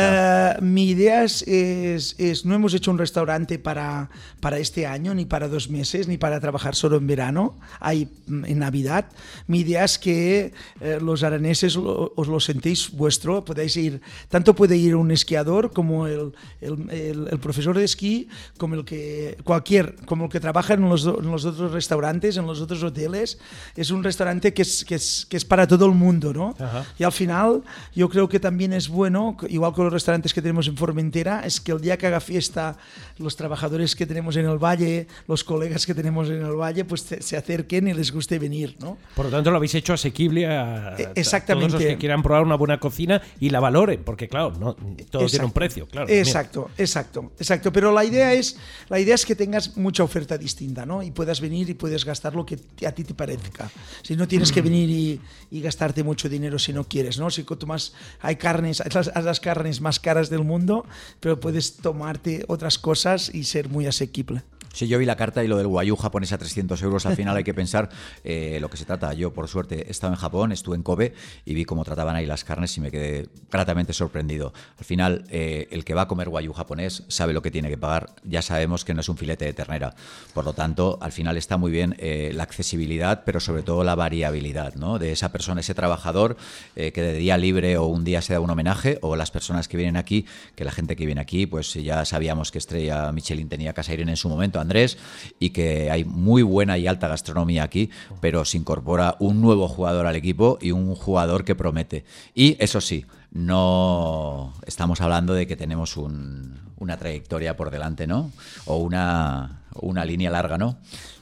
Eh, 0.00 0.56
mi 0.62 0.88
idea 0.90 1.24
es, 1.24 1.42
es- 1.42 2.14
es- 2.18 2.44
no 2.44 2.54
hemos 2.54 2.74
hecho 2.74 2.90
un 2.90 2.98
restaurante 2.98 3.58
para, 3.58 4.10
para 4.40 4.58
este 4.58 4.86
año, 4.86 5.14
ni 5.14 5.24
para 5.24 5.48
dos 5.48 5.68
meses, 5.70 6.08
ni 6.08 6.18
para 6.18 6.40
trabajar 6.40 6.74
solo 6.74 6.96
en 6.96 7.06
verano, 7.06 7.58
hay 7.80 8.08
mm, 8.26 8.44
en 8.46 8.58
Navidad. 8.58 9.06
Mi 9.46 9.60
idea 9.60 9.84
es 9.84 9.98
que 9.98 10.52
eh, 10.80 10.98
los 11.00 11.22
araneses 11.22 11.76
lo- 11.76 12.12
os 12.16 12.28
lo 12.28 12.40
sentéis 12.40 12.90
vuestro, 12.90 13.44
podéis 13.44 13.76
ir, 13.76 14.00
tanto 14.28 14.54
puede 14.54 14.76
ir 14.76 14.94
un 14.96 15.10
esquiador 15.10 15.72
como 15.72 16.06
el, 16.06 16.32
el- 16.60 16.90
el- 16.90 17.28
el 17.30 17.38
profesor 17.38 17.76
de 17.76 17.84
esquí, 17.84 18.28
como 18.58 18.74
el 18.74 18.84
que 18.84 19.36
cualquier, 19.44 19.96
como 20.06 20.24
el 20.24 20.30
que 20.30 20.40
trabaja 20.40 20.74
en 20.74 20.88
los, 20.88 21.04
en 21.06 21.30
los 21.30 21.44
otros 21.44 21.72
restaurantes, 21.72 22.36
en 22.36 22.46
los 22.46 22.60
otros 22.60 22.82
hoteles. 22.82 23.38
Es 23.76 23.90
un 23.90 24.02
restaurante 24.04 24.52
que 24.54 24.62
es, 24.62 24.84
que 24.84 24.94
es, 24.96 25.26
que 25.28 25.36
es 25.36 25.44
para 25.44 25.66
todo 25.66 25.86
el 25.86 25.92
mundo, 25.92 26.32
¿no? 26.32 26.54
Ajá. 26.58 26.84
Y 26.98 27.04
al 27.04 27.12
final, 27.12 27.62
yo 27.94 28.08
creo 28.08 28.28
que 28.28 28.40
también 28.40 28.72
es 28.72 28.88
bueno, 28.88 29.36
igual 29.48 29.74
que 29.74 29.89
los 29.90 29.94
restaurantes 29.94 30.32
que 30.32 30.40
tenemos 30.40 30.68
en 30.68 30.76
Formentera, 30.76 31.42
es 31.44 31.60
que 31.60 31.72
el 31.72 31.80
día 31.80 31.98
que 31.98 32.06
haga 32.06 32.20
fiesta, 32.20 32.78
los 33.18 33.34
trabajadores 33.34 33.96
que 33.96 34.06
tenemos 34.06 34.36
en 34.36 34.46
el 34.46 34.58
valle, 34.58 35.08
los 35.26 35.42
colegas 35.42 35.84
que 35.84 35.94
tenemos 35.94 36.28
en 36.28 36.42
el 36.42 36.52
valle, 36.52 36.84
pues 36.84 37.04
se 37.18 37.36
acerquen 37.36 37.88
y 37.88 37.94
les 37.94 38.12
guste 38.12 38.38
venir, 38.38 38.76
¿no? 38.78 38.98
Por 39.16 39.26
lo 39.26 39.30
tanto, 39.30 39.50
lo 39.50 39.56
habéis 39.56 39.74
hecho 39.74 39.92
asequible 39.92 40.46
a, 40.46 40.88
a 40.88 40.96
exactamente. 41.16 41.68
todos 41.70 41.82
los 41.82 41.92
que 41.92 41.98
quieran 41.98 42.22
probar 42.22 42.44
una 42.44 42.54
buena 42.54 42.78
cocina 42.78 43.20
y 43.40 43.50
la 43.50 43.58
valoren, 43.58 44.02
porque 44.04 44.28
claro, 44.28 44.52
no, 44.52 44.74
todo 44.74 44.84
tiene 45.10 45.24
Exacto. 45.24 45.46
un 45.46 45.52
precio, 45.52 45.86
claro. 45.88 46.06
también. 46.06 46.26
Exacto, 46.26 46.70
exacto, 46.78 47.32
exacto. 47.36 47.72
Pero 47.72 47.92
la 47.92 48.04
idea 48.04 48.32
es, 48.32 48.56
la 48.88 49.00
idea 49.00 49.16
es 49.16 49.26
que 49.26 49.34
tengas 49.34 49.76
mucha 49.76 50.04
oferta 50.04 50.38
distinta, 50.38 50.86
¿no? 50.86 51.02
Y 51.02 51.10
puedas 51.10 51.40
venir 51.40 51.68
y 51.68 51.74
puedes 51.74 52.04
gastar 52.04 52.34
lo 52.36 52.46
que 52.46 52.58
a 52.86 52.92
ti 52.92 53.02
te 53.02 53.14
parezca. 53.14 53.70
Si 54.02 54.16
no 54.16 54.28
tienes 54.28 54.52
que 54.52 54.62
venir 54.70 54.88
y, 54.88 55.20
y 55.50 55.60
gastarte 55.60 56.04
mucho 56.04 56.28
dinero 56.28 56.58
si 56.58 56.72
no 56.72 56.84
quieres, 56.84 57.18
¿no? 57.18 57.28
Si 57.30 57.42
tú 57.42 57.66
más 57.66 57.92
hay 58.20 58.36
carnes, 58.36 58.82
las, 58.94 59.10
las 59.14 59.40
carnes 59.40 59.79
más 59.80 60.00
caras 60.00 60.30
del 60.30 60.44
mundo, 60.44 60.86
pero 61.20 61.40
puedes 61.40 61.76
tomarte 61.76 62.44
otras 62.48 62.78
cosas 62.78 63.30
y 63.34 63.44
ser 63.44 63.68
muy 63.68 63.86
asequible. 63.86 64.42
Sí, 64.72 64.86
yo 64.86 64.98
vi 64.98 65.04
la 65.04 65.16
carta 65.16 65.42
y 65.42 65.48
lo 65.48 65.56
del 65.56 65.66
guayú 65.66 65.96
japonés 65.96 66.32
a 66.32 66.38
300 66.38 66.80
euros. 66.82 67.04
Al 67.04 67.16
final 67.16 67.36
hay 67.36 67.42
que 67.42 67.52
pensar 67.52 67.88
eh, 68.22 68.58
lo 68.60 68.70
que 68.70 68.76
se 68.76 68.84
trata. 68.84 69.12
Yo, 69.14 69.32
por 69.32 69.48
suerte, 69.48 69.88
he 69.88 69.90
estado 69.90 70.12
en 70.12 70.18
Japón, 70.18 70.52
estuve 70.52 70.76
en 70.76 70.84
Kobe 70.84 71.12
y 71.44 71.54
vi 71.54 71.64
cómo 71.64 71.84
trataban 71.84 72.14
ahí 72.14 72.24
las 72.24 72.44
carnes 72.44 72.76
y 72.76 72.80
me 72.80 72.92
quedé 72.92 73.28
gratamente 73.50 73.92
sorprendido. 73.92 74.52
Al 74.78 74.84
final, 74.84 75.24
eh, 75.28 75.66
el 75.72 75.84
que 75.84 75.94
va 75.94 76.02
a 76.02 76.08
comer 76.08 76.28
guayú 76.28 76.52
japonés 76.52 77.02
sabe 77.08 77.32
lo 77.32 77.42
que 77.42 77.50
tiene 77.50 77.68
que 77.68 77.78
pagar. 77.78 78.10
Ya 78.22 78.42
sabemos 78.42 78.84
que 78.84 78.94
no 78.94 79.00
es 79.00 79.08
un 79.08 79.16
filete 79.16 79.44
de 79.44 79.52
ternera. 79.52 79.94
Por 80.34 80.44
lo 80.44 80.52
tanto, 80.52 80.98
al 81.00 81.10
final 81.10 81.36
está 81.36 81.56
muy 81.56 81.72
bien 81.72 81.96
eh, 81.98 82.30
la 82.32 82.44
accesibilidad, 82.44 83.24
pero 83.24 83.40
sobre 83.40 83.64
todo 83.64 83.82
la 83.82 83.96
variabilidad 83.96 84.76
¿no? 84.76 85.00
de 85.00 85.10
esa 85.10 85.32
persona, 85.32 85.60
ese 85.60 85.74
trabajador 85.74 86.36
que 86.74 86.92
de 87.02 87.14
día 87.14 87.36
libre 87.36 87.76
o 87.76 87.86
un 87.86 88.04
día 88.04 88.22
se 88.22 88.32
da 88.32 88.40
un 88.40 88.48
homenaje, 88.48 88.98
o 89.02 89.16
las 89.16 89.30
personas 89.30 89.68
que 89.68 89.76
vienen 89.76 89.96
aquí, 89.96 90.26
que 90.54 90.64
la 90.64 90.70
gente 90.70 90.96
que 90.96 91.06
viene 91.06 91.20
aquí, 91.20 91.46
pues 91.46 91.74
ya 91.74 92.04
sabíamos 92.04 92.50
que 92.50 92.58
Estrella 92.58 93.10
Michelin 93.12 93.48
tenía 93.48 93.72
Casa 93.72 93.92
Irene 93.92 94.12
en 94.12 94.16
su 94.16 94.28
momento, 94.28 94.59
Andrés, 94.60 94.98
y 95.38 95.50
que 95.50 95.90
hay 95.90 96.04
muy 96.04 96.42
buena 96.42 96.78
y 96.78 96.86
alta 96.86 97.08
gastronomía 97.08 97.62
aquí, 97.64 97.90
pero 98.20 98.44
se 98.44 98.56
incorpora 98.58 99.16
un 99.18 99.40
nuevo 99.40 99.68
jugador 99.68 100.06
al 100.06 100.16
equipo 100.16 100.58
y 100.60 100.70
un 100.72 100.94
jugador 100.94 101.44
que 101.44 101.54
promete. 101.54 102.04
Y 102.34 102.56
eso 102.62 102.80
sí, 102.80 103.04
no 103.32 104.52
estamos 104.66 105.00
hablando 105.00 105.34
de 105.34 105.46
que 105.46 105.56
tenemos 105.56 105.96
un- 105.96 106.58
una 106.78 106.96
trayectoria 106.96 107.56
por 107.56 107.70
delante, 107.70 108.06
¿no? 108.06 108.30
O 108.66 108.76
una, 108.78 109.60
una 109.74 110.04
línea 110.04 110.30
larga, 110.30 110.56
¿no? 110.58 110.76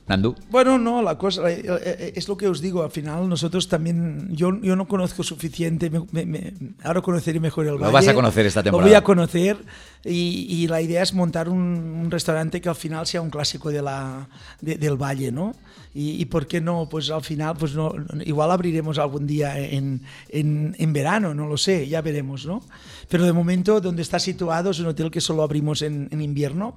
Nandu. 0.08 0.34
Bueno, 0.50 0.78
no, 0.78 1.02
la 1.02 1.18
cosa 1.18 1.50
eh, 1.50 1.62
eh, 1.66 2.12
es 2.16 2.28
lo 2.28 2.36
que 2.36 2.48
os 2.48 2.60
digo. 2.60 2.82
Al 2.82 2.90
final, 2.90 3.28
nosotros 3.28 3.68
también, 3.68 4.28
yo, 4.34 4.58
yo 4.62 4.74
no 4.76 4.88
conozco 4.88 5.22
suficiente. 5.22 5.90
me- 5.90 6.24
me- 6.26 6.52
ahora 6.82 7.02
conoceré 7.02 7.40
mejor 7.40 7.66
el 7.66 7.72
Lo 7.74 7.78
valle. 7.80 7.92
vas 7.92 8.08
a 8.08 8.14
conocer 8.14 8.46
esta 8.46 8.60
Lo 8.60 8.64
temporada. 8.64 8.88
voy 8.90 8.94
a 8.96 9.02
conocer 9.04 9.58
y, 10.04 10.46
y 10.48 10.66
la 10.68 10.80
idea 10.80 11.02
es 11.02 11.12
montar 11.12 11.48
un, 11.48 11.58
un 11.60 12.10
restaurante 12.10 12.60
que 12.60 12.68
al 12.68 12.74
final 12.76 13.06
sea 13.06 13.20
un 13.20 13.30
clásico 13.30 13.70
de 13.70 13.82
la, 13.82 14.28
de- 14.60 14.76
del 14.78 14.96
valle, 14.96 15.30
¿no? 15.30 15.54
Y, 15.94 16.20
y 16.20 16.24
por 16.26 16.46
qué 16.46 16.60
no, 16.60 16.88
pues 16.88 17.10
al 17.10 17.22
final, 17.22 17.56
pues 17.58 17.74
no, 17.74 17.92
igual 18.24 18.50
abriremos 18.50 18.98
algún 18.98 19.26
día 19.26 19.58
en, 19.58 20.02
en, 20.28 20.74
en 20.78 20.92
verano, 20.92 21.34
no 21.34 21.48
lo 21.48 21.56
sé, 21.56 21.88
ya 21.88 22.02
veremos, 22.02 22.46
¿no? 22.46 22.62
Pero 23.08 23.24
de 23.24 23.32
momento, 23.32 23.80
donde 23.80 24.02
está 24.02 24.18
situado 24.18 24.70
es 24.70 24.78
un 24.80 24.86
hotel 24.86 25.10
que 25.10 25.20
solo 25.20 25.42
abrimos 25.42 25.82
en, 25.82 26.08
en 26.12 26.20
invierno, 26.20 26.76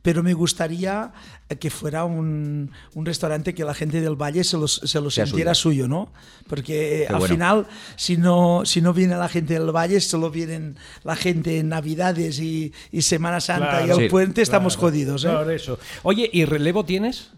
pero 0.00 0.22
me 0.22 0.32
gustaría 0.32 1.12
que 1.60 1.70
fuera 1.70 2.04
un, 2.04 2.70
un 2.94 3.06
restaurante 3.06 3.54
que 3.54 3.64
la 3.64 3.74
gente 3.74 4.00
del 4.00 4.14
valle 4.20 4.44
se, 4.44 4.56
los- 4.56 4.80
se 4.84 5.00
lo 5.00 5.10
sintiera 5.10 5.54
suyo, 5.54 5.88
¿no? 5.88 6.12
Porque 6.48 7.04
Qué 7.06 7.06
al 7.08 7.18
bueno. 7.20 7.34
final, 7.34 7.66
si 7.96 8.16
no, 8.16 8.62
si 8.64 8.80
no 8.80 8.92
viene 8.92 9.16
la 9.16 9.28
gente 9.28 9.54
del 9.54 9.70
valle, 9.74 10.00
solo 10.00 10.30
vienen 10.30 10.76
la 11.04 11.16
gente 11.16 11.58
en 11.58 11.68
Navidades 11.68 12.38
y, 12.40 12.72
y 12.90 13.02
Semana 13.02 13.40
Santa 13.40 13.68
Claro. 13.82 13.86
y 13.86 13.90
el 13.90 13.96
Sí. 13.96 14.08
puente, 14.08 14.42
estamos 14.42 14.76
Claro, 14.76 14.88
jodidos. 14.88 15.24
¿eh? 15.24 15.28
claro, 15.28 15.50
eso. 15.50 15.78
Oye, 16.02 16.28
¿y 16.32 16.44
relevo 16.44 16.84
tienes? 16.84 17.30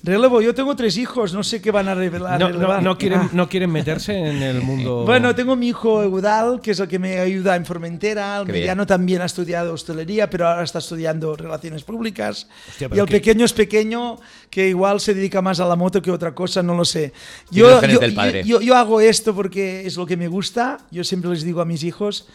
Relevo, 0.00 0.40
yo 0.40 0.54
tengo 0.54 0.76
tres 0.76 0.96
hijos, 0.96 1.34
no 1.34 1.42
sé 1.42 1.60
qué 1.60 1.72
van 1.72 1.88
a 1.88 1.94
revelar. 1.94 2.38
No, 2.38 2.50
no, 2.50 2.80
no 2.80 2.96
quieren, 2.96 3.18
Ah. 3.20 3.30
no 3.32 3.48
quieren 3.48 3.70
meterse 3.72 4.16
en 4.16 4.40
el 4.42 4.60
mundo. 4.62 5.04
Bueno, 5.04 5.34
tengo 5.34 5.56
mi 5.56 5.68
hijo 5.68 6.04
Eudal, 6.04 6.60
que 6.60 6.70
es 6.70 6.78
el 6.78 6.86
que 6.86 7.00
me 7.00 7.18
ayuda 7.18 7.56
en 7.56 7.66
Formentera. 7.66 8.38
El 8.38 8.46
Qué 8.46 8.52
bien. 8.52 8.62
mediano 8.62 8.86
también 8.86 9.22
ha 9.22 9.24
estudiado 9.24 9.72
hostelería, 9.72 10.30
pero 10.30 10.46
ahora 10.46 10.62
está 10.62 10.78
estudiando 10.78 11.34
relaciones 11.34 11.82
públicas. 11.82 12.46
Hostia, 12.68 12.88
y 12.94 12.98
el 13.00 13.06
qué- 13.06 13.12
pequeño 13.12 13.44
es 13.44 13.52
pequeño, 13.52 14.18
que 14.50 14.68
igual 14.68 15.00
se 15.00 15.14
dedica 15.14 15.42
más 15.42 15.58
a 15.58 15.66
la 15.66 15.74
moto 15.74 16.00
que 16.00 16.12
otra 16.12 16.32
cosa, 16.32 16.62
no 16.62 16.74
lo 16.76 16.84
sé. 16.84 17.12
Del 17.50 18.14
padre. 18.14 18.44
yo- 18.44 18.60
yo 18.60 18.76
hago 18.76 19.00
esto 19.00 19.34
porque 19.34 19.84
es 19.84 19.96
lo 19.96 20.06
que 20.06 20.16
me 20.16 20.28
gusta. 20.28 20.78
Yo 20.92 21.02
siempre 21.02 21.30
les 21.30 21.42
digo 21.42 21.60
a 21.60 21.64
mis 21.64 21.82
hijos 21.82 22.28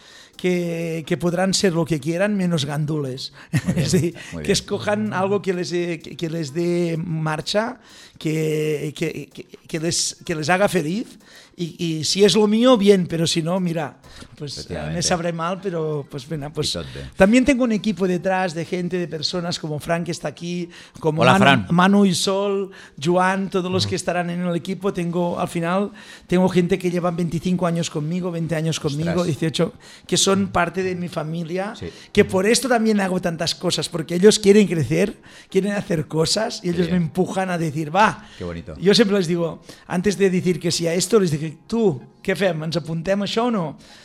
que, 0.44 1.04
que 1.06 1.16
podrán 1.16 1.54
ser 1.54 1.72
lo 1.72 1.86
que 1.86 1.98
quieran 2.00 2.36
menos 2.36 2.66
gandules. 2.66 3.32
Es 3.76 3.92
decir, 3.92 4.12
muy 4.32 4.42
que 4.42 4.48
bien. 4.48 4.52
escojan 4.52 5.12
algo 5.14 5.40
que 5.40 5.54
les, 5.54 5.70
que, 5.70 5.98
que 6.20 6.28
les 6.28 6.52
dé 6.52 6.98
marcha, 7.00 7.80
que, 8.18 8.92
que, 8.94 9.30
que- 9.32 9.46
que 9.66 9.80
les, 9.80 10.16
que 10.26 10.34
les 10.34 10.50
haga 10.50 10.68
feliz. 10.68 11.06
Y, 11.56 11.76
y 11.98 12.04
si 12.04 12.24
es 12.24 12.34
lo 12.34 12.48
mío, 12.48 12.76
bien, 12.76 13.06
pero 13.06 13.26
si 13.28 13.40
no, 13.40 13.60
mira, 13.60 13.98
pues 14.36 14.68
me 14.70 15.00
sabré 15.02 15.32
mal, 15.32 15.60
pero 15.62 16.04
pues 16.10 16.28
venga, 16.28 16.50
pues 16.50 16.76
también 17.16 17.44
tengo 17.44 17.62
un 17.62 17.70
equipo 17.70 18.08
detrás 18.08 18.54
de 18.54 18.64
gente, 18.64 18.98
de 18.98 19.06
personas 19.06 19.60
como 19.60 19.78
Frank 19.78 20.06
que 20.06 20.10
está 20.10 20.26
aquí, 20.28 20.68
como 20.98 21.22
Hola, 21.22 21.32
Manu, 21.38 21.44
Fran. 21.44 21.66
Manu 21.70 22.04
y 22.06 22.14
Sol, 22.14 22.70
Joan, 23.02 23.50
todos 23.50 23.70
los 23.70 23.86
que 23.86 23.94
estarán 23.94 24.30
en 24.30 24.40
el 24.40 24.56
equipo. 24.56 24.92
Tengo, 24.92 25.38
al 25.38 25.46
final, 25.46 25.92
tengo 26.26 26.48
gente 26.48 26.76
que 26.76 26.90
llevan 26.90 27.14
25 27.14 27.66
años 27.68 27.88
conmigo, 27.88 28.32
20 28.32 28.56
años 28.56 28.80
conmigo, 28.80 29.10
Ostras. 29.10 29.26
18, 29.26 29.72
que 30.08 30.16
son 30.16 30.48
parte 30.48 30.82
de 30.82 30.96
mi 30.96 31.06
familia, 31.08 31.74
Sí. 31.76 31.86
que 32.12 32.24
por 32.24 32.46
esto 32.46 32.68
también 32.68 33.00
hago 33.00 33.20
tantas 33.20 33.54
cosas, 33.54 33.88
porque 33.88 34.16
ellos 34.16 34.40
quieren 34.40 34.66
crecer, 34.66 35.18
quieren 35.50 35.72
hacer 35.72 36.08
cosas 36.08 36.60
y 36.64 36.70
ellos 36.70 36.90
me 36.90 36.96
empujan 36.96 37.48
a 37.50 37.58
decir, 37.58 37.94
va. 37.94 38.26
Qué 38.38 38.42
bonito. 38.44 38.74
Yo 38.80 38.92
siempre 38.92 39.16
les 39.18 39.28
digo, 39.28 39.62
antes 39.86 40.18
de 40.18 40.30
decir 40.30 40.58
que 40.58 40.72
sí 40.72 40.88
a 40.88 40.94
esto, 40.94 41.20
les 41.20 41.30
dije, 41.44 41.58
tu, 41.68 42.00
què 42.24 42.34
fem? 42.36 42.62
Ens 42.66 42.76
apuntem 42.80 43.20
a 43.22 43.26
això 43.28 43.46
o 43.48 43.50
no? 43.52 43.64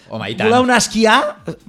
Home, 0.09 0.29
i 0.31 0.35
tant. 0.35 0.49
Voleu 0.49 0.63
anar 0.65 0.75
a 0.75 0.83
esquiar? 0.83 1.19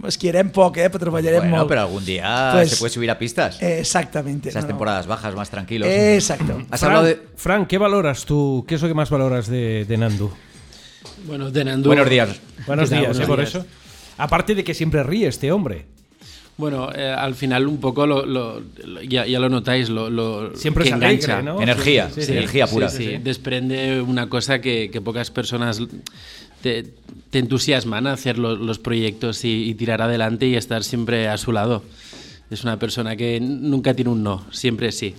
Esquiarem 0.08 0.50
poc, 0.54 0.78
eh? 0.78 0.88
però 0.90 0.98
treballarem 1.06 1.40
Bueno, 1.44 1.56
molt. 1.58 1.68
pero 1.68 1.80
algún 1.82 2.04
día 2.04 2.50
Pues- 2.54 2.70
se 2.70 2.76
puede 2.76 2.92
subir 2.94 3.10
a 3.10 3.18
pistas. 3.18 3.60
Exactamente. 3.62 4.48
Esas 4.48 4.62
no, 4.64 4.68
no. 4.68 4.74
temporadas 4.74 5.06
bajas, 5.06 5.34
más 5.34 5.50
tranquilos. 5.50 5.88
Exacto. 5.88 6.62
Has 6.70 6.80
Fran, 6.80 6.90
hablado 6.92 7.06
de. 7.06 7.20
Fran, 7.36 7.66
¿qué 7.66 7.78
valoras 7.78 8.24
tú? 8.24 8.64
¿Qué 8.66 8.74
es 8.76 8.82
lo 8.82 8.88
que 8.88 8.94
más 8.94 9.10
valoras 9.10 9.46
de, 9.48 9.84
de 9.86 9.96
Nandu? 9.96 10.30
Bueno, 11.26 11.50
de 11.50 11.64
Nandú- 11.64 11.86
Buenos 11.86 12.08
días. 12.10 12.40
Buenos 12.66 12.90
días, 12.90 13.18
¿eh? 13.18 13.26
Por 13.26 13.40
eso. 13.40 13.64
Aparte 14.18 14.54
de 14.54 14.64
que 14.64 14.74
siempre 14.74 15.02
ríe 15.02 15.28
este 15.28 15.50
hombre. 15.52 15.86
Bueno, 16.60 16.90
eh, 16.94 17.10
al 17.10 17.34
final 17.34 17.66
un 17.66 17.78
poco 17.78 18.06
lo, 18.06 18.24
lo- 18.24 18.60
lo- 18.84 19.02
ya, 19.02 19.26
ya 19.26 19.40
lo 19.40 19.48
notáis, 19.48 19.88
lo, 19.88 20.08
lo 20.10 20.54
Siempre 20.56 20.84
que 20.84 20.90
es 20.90 20.94
alegre, 20.94 21.14
engancha. 21.14 21.42
¿no? 21.42 21.60
Energía, 21.60 22.10
Sí, 22.14 22.22
sí, 22.22 22.32
energía 22.32 22.66
Sí, 22.66 22.74
pura. 22.74 22.88
sí, 22.88 23.16
desprende 23.18 24.00
una 24.02 24.28
cosa 24.28 24.60
que, 24.60 24.90
que 24.92 25.00
pocas 25.00 25.30
personas 25.30 25.80
te, 26.62 26.84
te 27.30 27.38
entusiasman 27.38 28.06
a 28.06 28.12
hacer 28.12 28.38
lo- 28.38 28.54
los 28.56 28.78
proyectos 28.78 29.44
y, 29.44 29.64
y 29.70 29.74
tirar 29.74 30.02
adelante 30.02 30.46
y 30.46 30.54
estar 30.54 30.84
siempre 30.84 31.26
a 31.28 31.36
su 31.38 31.50
lado. 31.52 31.82
Es 32.50 32.62
una 32.64 32.78
persona 32.78 33.16
que 33.16 33.40
nunca 33.40 33.94
tiene 33.94 34.10
un 34.10 34.22
no, 34.22 34.44
siempre 34.52 34.92
sí. 34.92 35.14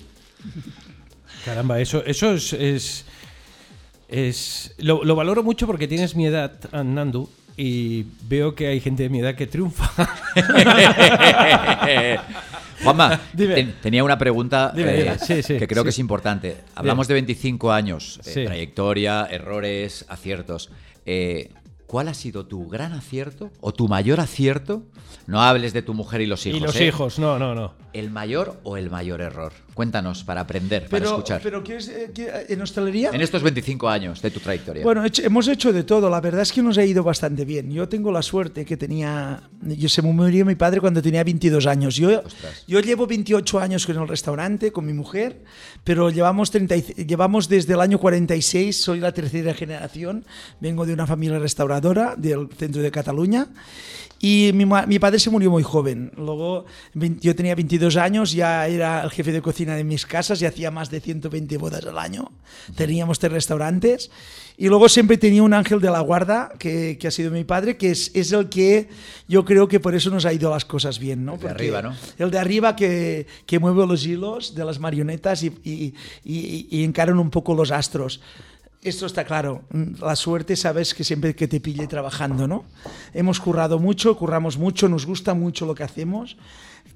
Caramba, 1.46 1.80
eso, 1.80 2.04
eso 2.06 2.34
es. 2.34 2.54
es, 2.54 3.06
es- 4.10 4.74
lo, 4.78 5.04
lo 5.04 5.16
valoro 5.16 5.42
mucho 5.42 5.66
porque 5.66 5.88
tienes 5.88 6.16
mi 6.16 6.26
edad, 6.26 6.52
Nandu, 6.84 7.30
y 7.58 8.06
veo 8.28 8.56
que 8.56 8.68
hay 8.68 8.80
gente 8.80 9.04
de 9.04 9.10
mi 9.10 9.20
edad 9.20 9.36
que 9.36 9.48
triunfa. 9.48 9.90
Juanma, 12.84 13.20
ten- 13.38 13.76
tenía 13.82 14.04
una 14.04 14.18
pregunta 14.18 14.72
Dime, 14.76 14.96
eh, 14.96 15.04
dime. 15.04 15.20
Sí, 15.20 15.44
sí, 15.44 15.58
que 15.58 15.68
creo 15.68 15.84
sí. 15.84 15.86
que 15.86 15.90
es 15.90 16.00
importante. 16.00 16.58
Hablamos 16.76 17.08
de 17.08 17.14
25 17.16 17.72
años, 17.72 18.20
eh, 18.26 18.46
trayectoria, 18.46 19.28
errores, 19.30 20.06
aciertos. 20.10 20.72
Eh, 21.06 21.52
¿Cuál 21.86 22.08
ha 22.08 22.14
sido 22.14 22.46
tu 22.46 22.68
gran 22.70 22.94
acierto 22.94 23.52
o 23.60 23.74
tu 23.74 23.88
mayor 23.90 24.20
acierto? 24.22 24.84
No 25.28 25.42
hables 25.42 25.74
de 25.74 25.82
tu 25.82 25.94
mujer 25.94 26.22
y 26.22 26.26
los 26.26 26.46
hijos. 26.46 26.58
y 26.58 26.64
los 26.64 26.80
hijos, 26.82 27.20
no, 27.20 27.38
no, 27.38 27.54
no. 27.54 27.74
¿El 27.94 28.10
mayor 28.12 28.60
o 28.64 28.78
el 28.78 28.90
mayor 28.90 29.20
error? 29.22 29.52
Cuéntanos 29.74 30.24
para 30.26 30.42
aprender, 30.42 30.84
para 30.84 30.90
Pero, 31.04 31.10
escuchar. 31.12 31.40
pero 31.42 31.64
¿qué 31.64 31.78
es, 31.78 31.88
eh, 31.88 32.12
qué- 32.14 32.30
en 32.50 32.62
hostelería? 32.62 33.10
en 33.14 33.22
estos 33.22 33.42
25 33.42 33.88
años 33.88 34.22
de 34.22 34.30
tu 34.30 34.40
trayectoria. 34.42 34.84
Bueno, 34.84 35.04
hemos 35.24 35.48
hecho 35.48 35.72
de 35.72 35.84
todo. 35.84 36.10
La 36.10 36.20
verdad 36.20 36.42
es 36.42 36.52
que 36.52 36.62
nos 36.62 36.78
ha 36.78 36.84
ido 36.84 37.04
bastante 37.04 37.46
bien. 37.46 37.72
Yo 37.72 37.88
tengo 37.88 38.12
la 38.12 38.22
suerte 38.22 38.66
que 38.66 38.76
tenía. 38.76 39.44
Yo 39.62 39.88
se 39.88 40.02
me 40.02 40.12
murió 40.12 40.46
mi 40.46 40.56
padre 40.56 40.82
cuando 40.82 41.02
tenía 41.02 41.24
22 41.24 41.68
años. 41.68 41.96
Yo, 41.96 42.20
Ostras. 42.20 42.64
yo 42.68 42.80
llevo 42.82 43.08
28 43.08 43.60
años 43.60 43.86
con 43.86 43.96
el 43.98 44.08
restaurante, 44.08 44.72
con 44.72 44.86
mi 44.86 44.94
mujer, 44.94 45.44
pero 45.84 46.10
llevamos, 46.10 46.52
30, 46.52 46.76
y- 46.76 46.82
llevamos 47.08 47.48
desde 47.48 47.74
el 47.74 47.80
año 47.82 47.98
46. 47.98 48.82
Soy 48.82 49.00
la 49.00 49.14
tercera 49.14 49.54
generación. 49.54 50.26
Vengo 50.60 50.86
de 50.86 50.94
una 50.94 51.08
familia 51.08 51.40
restauradora 51.40 52.16
del 52.18 52.50
centro 52.58 52.82
de 52.82 52.92
Cataluña. 52.92 53.48
Y 54.24 54.52
mi, 54.54 54.66
mi 54.66 55.00
padre 55.00 55.18
se 55.18 55.32
murió 55.32 55.50
muy 55.50 55.64
joven. 55.64 56.12
Luego, 56.16 56.66
yo 56.94 57.36
tenía 57.36 57.56
22 57.56 57.98
años, 57.98 58.32
ya 58.34 58.68
era 58.68 59.02
el 59.04 59.10
jefe 59.10 59.32
de 59.32 59.42
cocina 59.42 59.61
de 59.66 59.84
mis 59.84 60.06
casas 60.06 60.42
y 60.42 60.46
hacía 60.46 60.72
más 60.72 60.90
de 60.90 61.00
120 61.02 61.58
bodas 61.58 61.86
al 61.86 61.98
año. 61.98 62.32
Teníamos 62.76 63.20
tres 63.20 63.32
restaurantes. 63.32 64.12
Y 64.58 64.68
luego 64.68 64.90
siempre 64.90 65.18
tenía 65.18 65.42
un 65.44 65.54
ángel 65.54 65.80
de 65.82 65.90
la 65.90 66.02
guarda, 66.02 66.52
que, 66.60 66.98
que 67.00 67.08
ha 67.08 67.12
sido 67.12 67.32
mi 67.32 67.44
padre, 67.44 67.78
que 67.78 67.90
es, 67.92 68.12
es 68.14 68.32
el 68.32 68.50
que 68.50 68.90
yo 69.28 69.44
creo 69.46 69.68
que 69.68 69.80
por 69.80 69.96
eso 69.96 70.10
nos 70.12 70.26
ha 70.26 70.34
ido 70.34 70.52
las 70.52 70.66
cosas 70.66 71.00
bien. 71.00 71.26
¿no? 71.26 71.34
El 71.34 71.40
de 71.40 71.48
Porque 71.48 71.64
arriba, 71.64 71.82
¿no? 71.82 71.96
El 72.20 72.30
de 72.32 72.38
arriba 72.40 72.76
que, 72.76 73.26
que 73.46 73.60
mueve 73.60 73.88
los 73.88 74.06
hilos 74.06 74.54
de 74.54 74.66
las 74.66 74.80
marionetas 74.80 75.42
y, 75.44 75.48
y, 75.64 75.94
y- 76.24 76.68
y 76.70 76.84
encaran 76.84 77.18
un 77.18 77.30
poco 77.32 77.56
los 77.56 77.72
astros. 77.72 78.22
Esto 78.84 79.06
está 79.06 79.24
claro. 79.26 79.62
La 80.00 80.16
suerte, 80.16 80.56
sabes 80.56 80.96
que 80.96 81.04
siempre 81.04 81.36
que 81.36 81.48
te 81.48 81.60
pille 81.60 81.86
trabajando, 81.88 82.48
¿no? 82.48 82.66
Hemos 83.14 83.40
currado 83.40 83.78
mucho, 83.78 84.18
curramos 84.18 84.58
mucho, 84.58 84.90
nos 84.90 85.06
gusta 85.06 85.36
mucho 85.36 85.68
lo 85.68 85.76
que 85.76 85.84
hacemos. 85.84 86.36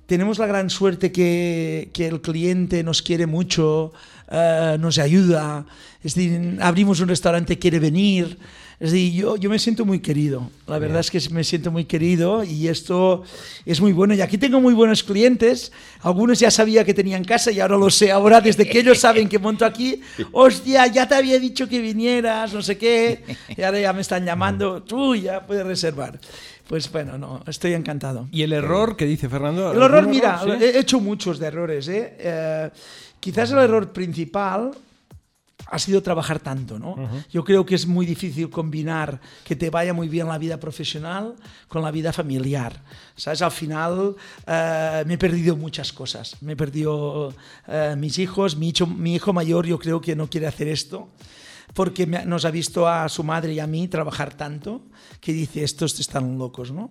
Tenemos 0.05 0.37
la 0.37 0.45
gran 0.45 0.69
suerte 0.69 1.11
que, 1.11 1.89
que 1.93 2.07
el 2.07 2.21
cliente 2.21 2.83
nos 2.83 3.01
quiere 3.01 3.25
mucho, 3.25 3.91
eh, 4.29 4.77
nos 4.79 4.99
ayuda. 4.99 5.65
Es 6.03 6.13
decir, 6.13 6.57
abrimos 6.61 6.99
un 6.99 7.07
restaurante, 7.07 7.57
quiere 7.57 7.79
venir. 7.79 8.37
Es 8.79 8.91
decir, 8.91 9.13
yo, 9.13 9.37
yo 9.37 9.49
me 9.49 9.57
siento 9.57 9.85
muy 9.85 9.99
querido. 9.99 10.51
La 10.67 10.77
verdad 10.79 10.99
es 10.99 11.09
que 11.09 11.19
me 11.31 11.43
siento 11.43 11.71
muy 11.71 11.85
querido 11.85 12.43
y 12.43 12.67
esto 12.67 13.23
es 13.65 13.79
muy 13.79 13.93
bueno. 13.93 14.13
Y 14.13 14.21
aquí 14.21 14.37
tengo 14.37 14.59
muy 14.59 14.73
buenos 14.73 15.01
clientes. 15.01 15.71
Algunos 16.01 16.39
ya 16.39 16.51
sabía 16.51 16.83
que 16.83 16.93
tenían 16.93 17.23
casa 17.23 17.51
y 17.51 17.59
ahora 17.59 17.77
lo 17.77 17.89
sé. 17.89 18.11
Ahora, 18.11 18.41
desde 18.41 18.67
que 18.67 18.79
ellos 18.79 18.99
saben 18.99 19.29
que 19.29 19.39
monto 19.39 19.65
aquí, 19.65 20.01
hostia, 20.33 20.87
ya 20.87 21.07
te 21.07 21.15
había 21.15 21.39
dicho 21.39 21.69
que 21.69 21.79
vinieras, 21.79 22.53
no 22.53 22.61
sé 22.61 22.77
qué. 22.77 23.23
Y 23.55 23.61
ahora 23.61 23.79
ya 23.79 23.93
me 23.93 24.01
están 24.01 24.25
llamando, 24.25 24.83
tú 24.83 25.15
ya 25.15 25.45
puedes 25.47 25.65
reservar. 25.65 26.19
Pues 26.67 26.91
bueno, 26.91 27.17
no, 27.17 27.43
estoy 27.47 27.73
encantado. 27.73 28.27
¿Y 28.31 28.41
el 28.41 28.53
error 28.53 28.95
que 28.95 29.05
dice 29.05 29.29
Fernando? 29.29 29.71
El 29.71 29.77
error, 29.77 29.95
¿Algún 29.99 30.11
mira, 30.11 30.39
error? 30.41 30.57
Sí. 30.57 30.63
he 30.63 30.79
hecho 30.79 30.99
muchos 30.99 31.37
de 31.37 31.47
errores. 31.47 31.87
¿eh? 31.87 32.15
Eh, 32.19 32.69
quizás 33.19 33.51
el 33.51 33.59
error 33.59 33.93
principal 33.93 34.71
ha 35.67 35.79
sido 35.79 36.01
trabajar 36.01 36.39
tanto, 36.39 36.77
¿no? 36.77 36.95
Yo 37.31 37.43
creo 37.43 37.65
que 37.65 37.75
es 37.75 37.87
muy 37.87 38.05
difícil 38.05 38.49
combinar 38.49 39.19
que 39.43 39.55
te 39.55 39.69
vaya 39.69 39.93
muy 39.93 40.07
bien 40.07 40.27
la 40.27 40.37
vida 40.37 40.59
profesional 40.59 41.35
con 41.67 41.81
la 41.81 41.91
vida 41.91 42.13
familiar. 42.13 42.81
¿Sabes? 43.15 43.41
Al 43.41 43.51
final 43.51 44.15
eh, 44.45 45.03
me 45.07 45.15
he 45.15 45.17
perdido 45.17 45.55
muchas 45.55 45.91
cosas. 45.91 46.41
Me 46.41 46.53
he 46.53 46.55
perdido 46.55 47.33
eh, 47.67 47.95
mis 47.97 48.19
hijos, 48.19 48.55
mi 48.55 48.69
hijo, 48.69 48.85
mi 48.85 49.15
hijo 49.15 49.33
mayor 49.33 49.65
yo 49.65 49.79
creo 49.79 50.01
que 50.01 50.15
no 50.15 50.29
quiere 50.29 50.47
hacer 50.47 50.67
esto 50.67 51.09
porque 51.75 52.07
nos 52.07 52.45
ha 52.45 52.51
visto 52.51 52.87
a 52.87 53.07
su 53.09 53.23
madre 53.23 53.53
y 53.53 53.59
a 53.59 53.67
mí 53.67 53.87
trabajar 53.87 54.33
tanto 54.33 54.81
que 55.21 55.33
dice, 55.33 55.63
estos 55.63 55.99
están 55.99 56.37
locos, 56.39 56.71
¿no? 56.71 56.89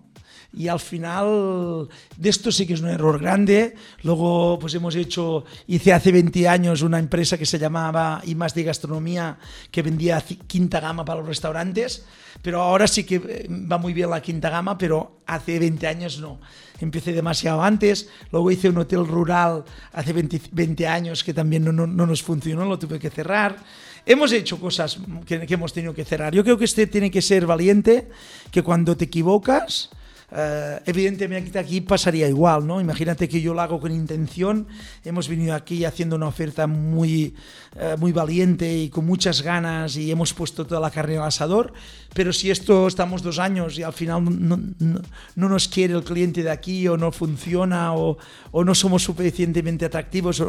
Y 0.53 0.67
al 0.69 0.79
final, 0.79 1.89
de 2.15 2.29
esto 2.29 2.49
sí 2.51 2.65
que 2.65 2.75
es 2.75 2.81
un 2.81 2.87
error 2.89 3.19
grande. 3.19 3.75
Luego, 4.03 4.57
pues 4.59 4.73
hemos 4.75 4.95
hecho, 4.95 5.43
hice 5.67 5.91
hace 5.91 6.11
20 6.13 6.47
años 6.47 6.81
una 6.81 6.99
empresa 6.99 7.37
que 7.37 7.45
se 7.45 7.59
llamaba 7.59 8.21
I 8.25 8.35
más 8.35 8.53
de 8.53 8.63
Gastronomía, 8.63 9.37
que 9.71 9.81
vendía 9.81 10.23
quinta 10.47 10.79
gama 10.79 11.03
para 11.03 11.19
los 11.19 11.27
restaurantes, 11.27 12.05
pero 12.41 12.61
ahora 12.61 12.87
sí 12.87 13.03
que 13.03 13.15
eh, 13.15 13.47
va 13.49 13.77
muy 13.77 13.91
bien 13.93 14.09
la 14.09 14.21
quinta 14.21 14.49
gama, 14.49 14.77
pero 14.77 15.19
hace 15.25 15.59
20 15.59 15.87
años 15.87 16.19
no. 16.19 16.39
Empecé 16.79 17.11
demasiado 17.11 17.61
antes, 17.63 18.09
luego 18.31 18.51
hice 18.51 18.69
un 18.69 18.77
hotel 18.77 19.05
rural 19.07 19.63
hace 19.93 20.13
20, 20.13 20.41
20 20.51 20.87
años 20.87 21.23
que 21.23 21.33
también 21.33 21.63
no, 21.65 21.71
no- 21.71 21.87
no 21.87 22.05
nos 22.05 22.21
funcionó, 22.23 22.65
lo 22.65 22.77
tuve 22.79 22.99
que 22.99 23.09
cerrar. 23.09 23.57
Hemos 24.05 24.31
hecho 24.31 24.59
cosas 24.59 24.99
que, 25.25 25.45
hemos 25.49 25.73
tenido 25.73 25.93
que 25.93 26.05
cerrar. 26.05 26.33
Yo 26.33 26.43
creo 26.43 26.57
que 26.57 26.65
este 26.65 26.85
tiene 26.85 27.09
que 27.09 27.21
ser 27.21 27.47
valiente, 27.47 28.07
que 28.51 28.61
cuando 28.61 28.95
te 28.95 29.05
equivocas, 29.05 29.89
eh, 30.35 30.79
evidentemente 30.85 31.57
aquí 31.57 31.81
pasaría 31.81 32.27
igual, 32.27 32.67
¿no? 32.67 32.81
Imagínate 32.81 33.29
que 33.29 33.41
yo 33.41 33.53
lo 33.53 33.61
hago 33.61 33.79
con 33.79 33.91
intención, 33.91 34.67
hemos 35.03 35.27
venido 35.29 35.55
aquí 35.55 35.85
haciendo 35.85 36.15
una 36.17 36.27
oferta 36.27 36.67
muy, 36.67 37.33
eh, 37.77 37.95
muy 37.97 38.11
valiente 38.11 38.71
y 38.77 38.89
con 38.89 39.05
muchas 39.05 39.41
ganas 39.41 39.95
y 39.95 40.11
hemos 40.11 40.33
puesto 40.33 40.65
toda 40.65 40.81
la 40.81 40.91
carne 40.91 41.17
al 41.17 41.23
asador, 41.23 41.71
pero 42.13 42.33
si 42.33 42.51
esto 42.51 42.87
estamos 42.87 43.21
dos 43.21 43.39
años 43.39 43.77
y 43.79 43.83
al 43.83 43.93
final 43.93 44.23
no, 44.25 44.59
no- 44.79 45.01
no 45.35 45.49
nos 45.49 45.67
quiere 45.67 45.93
el 45.93 46.03
cliente 46.03 46.43
de 46.43 46.51
aquí 46.51 46.87
o 46.87 46.97
no 46.97 47.11
funciona 47.11 47.93
o, 47.95 48.17
no 48.63 48.75
somos 48.75 49.03
suficientemente 49.03 49.85
atractivos 49.85 50.43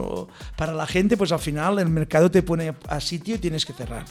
para 0.57 0.72
la 0.72 0.87
gente, 0.87 1.16
pues 1.16 1.33
al 1.33 1.38
final 1.40 1.79
el 1.79 1.88
mercado 1.88 2.31
te 2.31 2.42
pone 2.42 2.75
a 2.88 3.01
sitio 3.01 3.37
y 3.37 3.38
tienes 3.38 3.64
que 3.64 3.72
cerrar. 3.72 4.05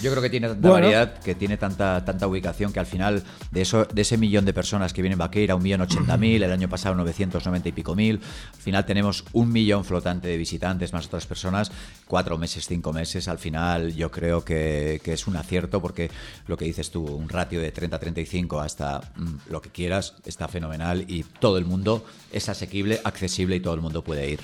Yo 0.00 0.10
creo 0.10 0.22
que 0.22 0.28
tiene 0.30 0.48
tanta 0.48 0.68
Bueno. 0.68 0.86
variedad, 0.86 1.18
que 1.20 1.34
tiene 1.34 1.56
tanta, 1.56 2.04
tanta 2.04 2.26
ubicación 2.26 2.72
que 2.72 2.80
al 2.80 2.86
final 2.86 3.22
de 3.50 3.62
eso, 3.62 3.86
de 3.86 4.02
ese 4.02 4.18
millón 4.18 4.44
de 4.44 4.52
personas 4.52 4.92
que 4.92 5.00
vienen 5.00 5.18
Vaqueira, 5.18 5.54
un 5.54 5.62
millón 5.62 5.80
ochenta 5.80 6.16
mil, 6.16 6.42
el 6.42 6.52
año 6.52 6.68
pasado 6.68 6.94
990 6.96 7.68
y 7.68 7.72
pico 7.72 7.94
mil, 7.94 8.20
al 8.54 8.60
final 8.60 8.84
tenemos 8.84 9.24
un 9.32 9.50
millón 9.52 9.84
flotante 9.84 10.28
de 10.28 10.36
visitantes 10.36 10.92
más 10.92 11.06
otras 11.06 11.26
personas, 11.26 11.72
cuatro 12.06 12.36
meses, 12.36 12.66
cinco 12.66 12.92
meses, 12.92 13.26
al 13.28 13.38
final 13.38 13.94
yo 13.94 14.10
creo 14.10 14.44
que, 14.44 15.00
que 15.02 15.14
es 15.14 15.26
un 15.26 15.36
acierto 15.36 15.80
porque 15.80 16.10
lo 16.46 16.56
que 16.56 16.66
dices 16.66 16.90
tú, 16.90 17.04
un 17.04 17.28
ratio 17.28 17.60
de 17.60 17.72
30-35 17.72 18.62
hasta 18.62 19.00
mm, 19.16 19.50
lo 19.50 19.62
que 19.62 19.70
quieras 19.70 20.14
está 20.26 20.46
fenomenal 20.48 21.04
y 21.08 21.22
todo 21.22 21.56
el 21.58 21.64
mundo 21.64 22.04
es 22.32 22.48
asequible, 22.48 23.00
accesible 23.04 23.56
y 23.56 23.60
todo 23.60 23.74
el 23.74 23.80
mundo 23.80 24.04
puede 24.04 24.28
ir. 24.30 24.40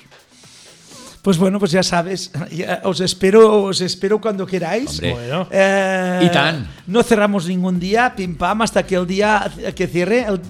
Pues 1.23 1.39
bueno, 1.39 1.59
pues 1.61 1.71
ya 1.71 1.83
sabes, 1.85 2.33
ya 2.51 2.81
os 2.85 3.01
espero, 3.01 3.63
os 3.63 3.81
espero 3.81 4.21
cuando 4.21 4.45
queráis. 4.45 5.01
Bueno. 5.01 5.47
Eh, 5.51 6.23
Y 6.25 6.29
tan. 6.31 6.67
No 6.89 7.03
cerramos 7.05 7.47
ningún 7.47 7.79
día, 7.79 8.13
pim 8.17 8.37
pam, 8.37 8.63
hasta 8.63 8.83
que 8.85 8.97
el 8.97 9.07
día 9.07 9.51
que 9.75 9.87
cierre. 9.87 10.25
el- 10.29 10.41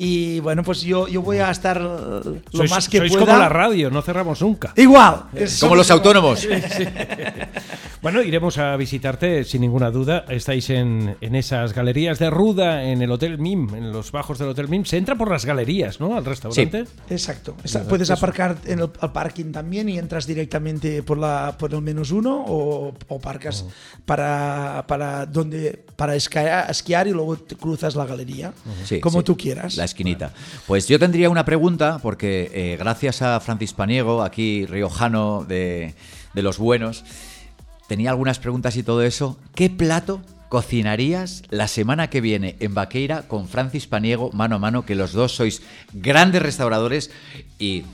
y 0.00 0.40
bueno, 0.40 0.62
pues 0.62 0.82
yo, 0.82 1.08
yo 1.08 1.20
voy 1.22 1.38
a 1.38 1.50
estar 1.50 1.76
eh, 1.78 1.80
lo 1.82 2.40
Sois, 2.52 2.70
más 2.70 2.88
que 2.88 2.98
sois 2.98 3.12
pueda. 3.12 3.26
como 3.26 3.38
la 3.38 3.48
radio, 3.48 3.90
no 3.90 4.00
cerramos 4.02 4.40
nunca. 4.40 4.72
Igual. 4.76 5.24
es- 5.34 5.58
Como 5.60 5.74
los 5.74 5.90
autónomos. 5.90 6.46
Bueno, 8.00 8.22
iremos 8.22 8.58
a 8.58 8.76
visitarte 8.76 9.42
sin 9.42 9.60
ninguna 9.60 9.90
duda. 9.90 10.24
Estáis 10.28 10.70
en, 10.70 11.16
en 11.20 11.34
esas 11.34 11.72
galerías 11.74 12.20
de 12.20 12.30
Ruda, 12.30 12.84
en 12.84 13.02
el 13.02 13.10
Hotel 13.10 13.38
MIM, 13.38 13.74
en 13.74 13.92
los 13.92 14.12
bajos 14.12 14.38
del 14.38 14.50
Hotel 14.50 14.68
MIM. 14.68 14.84
Se 14.84 14.96
entra 14.98 15.16
por 15.16 15.28
las 15.28 15.44
galerías, 15.44 15.98
¿no? 15.98 16.16
Al 16.16 16.24
restaurante. 16.24 16.84
Exacto. 17.10 17.56
Esa- 17.64 17.82
puedes 17.88 18.08
aparcar 18.10 18.56
en 18.66 18.78
el 18.78 18.90
al 19.00 19.12
parking 19.12 19.50
también 19.50 19.88
y 19.88 19.98
entras 19.98 20.28
directamente 20.28 21.02
por, 21.02 21.18
la, 21.18 21.56
por 21.58 21.74
el 21.74 21.82
menos 21.82 22.12
uno 22.12 22.44
o, 22.46 22.94
o 23.08 23.18
parcas 23.18 23.64
para, 24.06 24.84
para, 24.86 25.26
donde, 25.26 25.84
para 25.96 26.14
esquiar, 26.14 26.70
esquiar 26.70 27.08
y 27.08 27.10
luego 27.10 27.36
te 27.36 27.56
cruzas 27.56 27.96
la 27.96 28.06
galería. 28.06 28.52
Sí, 28.84 29.00
como 29.00 29.18
sí, 29.20 29.24
tú 29.24 29.36
quieras. 29.36 29.76
La 29.76 29.84
esquinita. 29.88 30.32
Pues 30.66 30.88
yo 30.88 30.98
tendría 30.98 31.30
una 31.30 31.44
pregunta, 31.44 31.98
porque 32.02 32.50
eh, 32.54 32.76
gracias 32.78 33.22
a 33.22 33.38
Francis 33.40 33.72
Paniego, 33.72 34.22
aquí 34.22 34.66
riojano 34.66 35.44
de, 35.46 35.94
de 36.34 36.42
los 36.42 36.58
buenos, 36.58 37.04
tenía 37.88 38.10
algunas 38.10 38.38
preguntas 38.38 38.76
y 38.76 38.82
todo 38.82 39.02
eso. 39.02 39.38
¿Qué 39.54 39.70
plato 39.70 40.20
cocinarías 40.48 41.42
la 41.50 41.68
semana 41.68 42.08
que 42.08 42.20
viene 42.20 42.56
en 42.60 42.74
Vaqueira 42.74 43.22
con 43.28 43.48
Francis 43.48 43.86
Paniego 43.86 44.30
mano 44.32 44.56
a 44.56 44.58
mano, 44.58 44.84
que 44.84 44.94
los 44.94 45.12
dos 45.12 45.34
sois 45.34 45.62
grandes 45.92 46.42
restauradores 46.42 47.10
y 47.58 47.84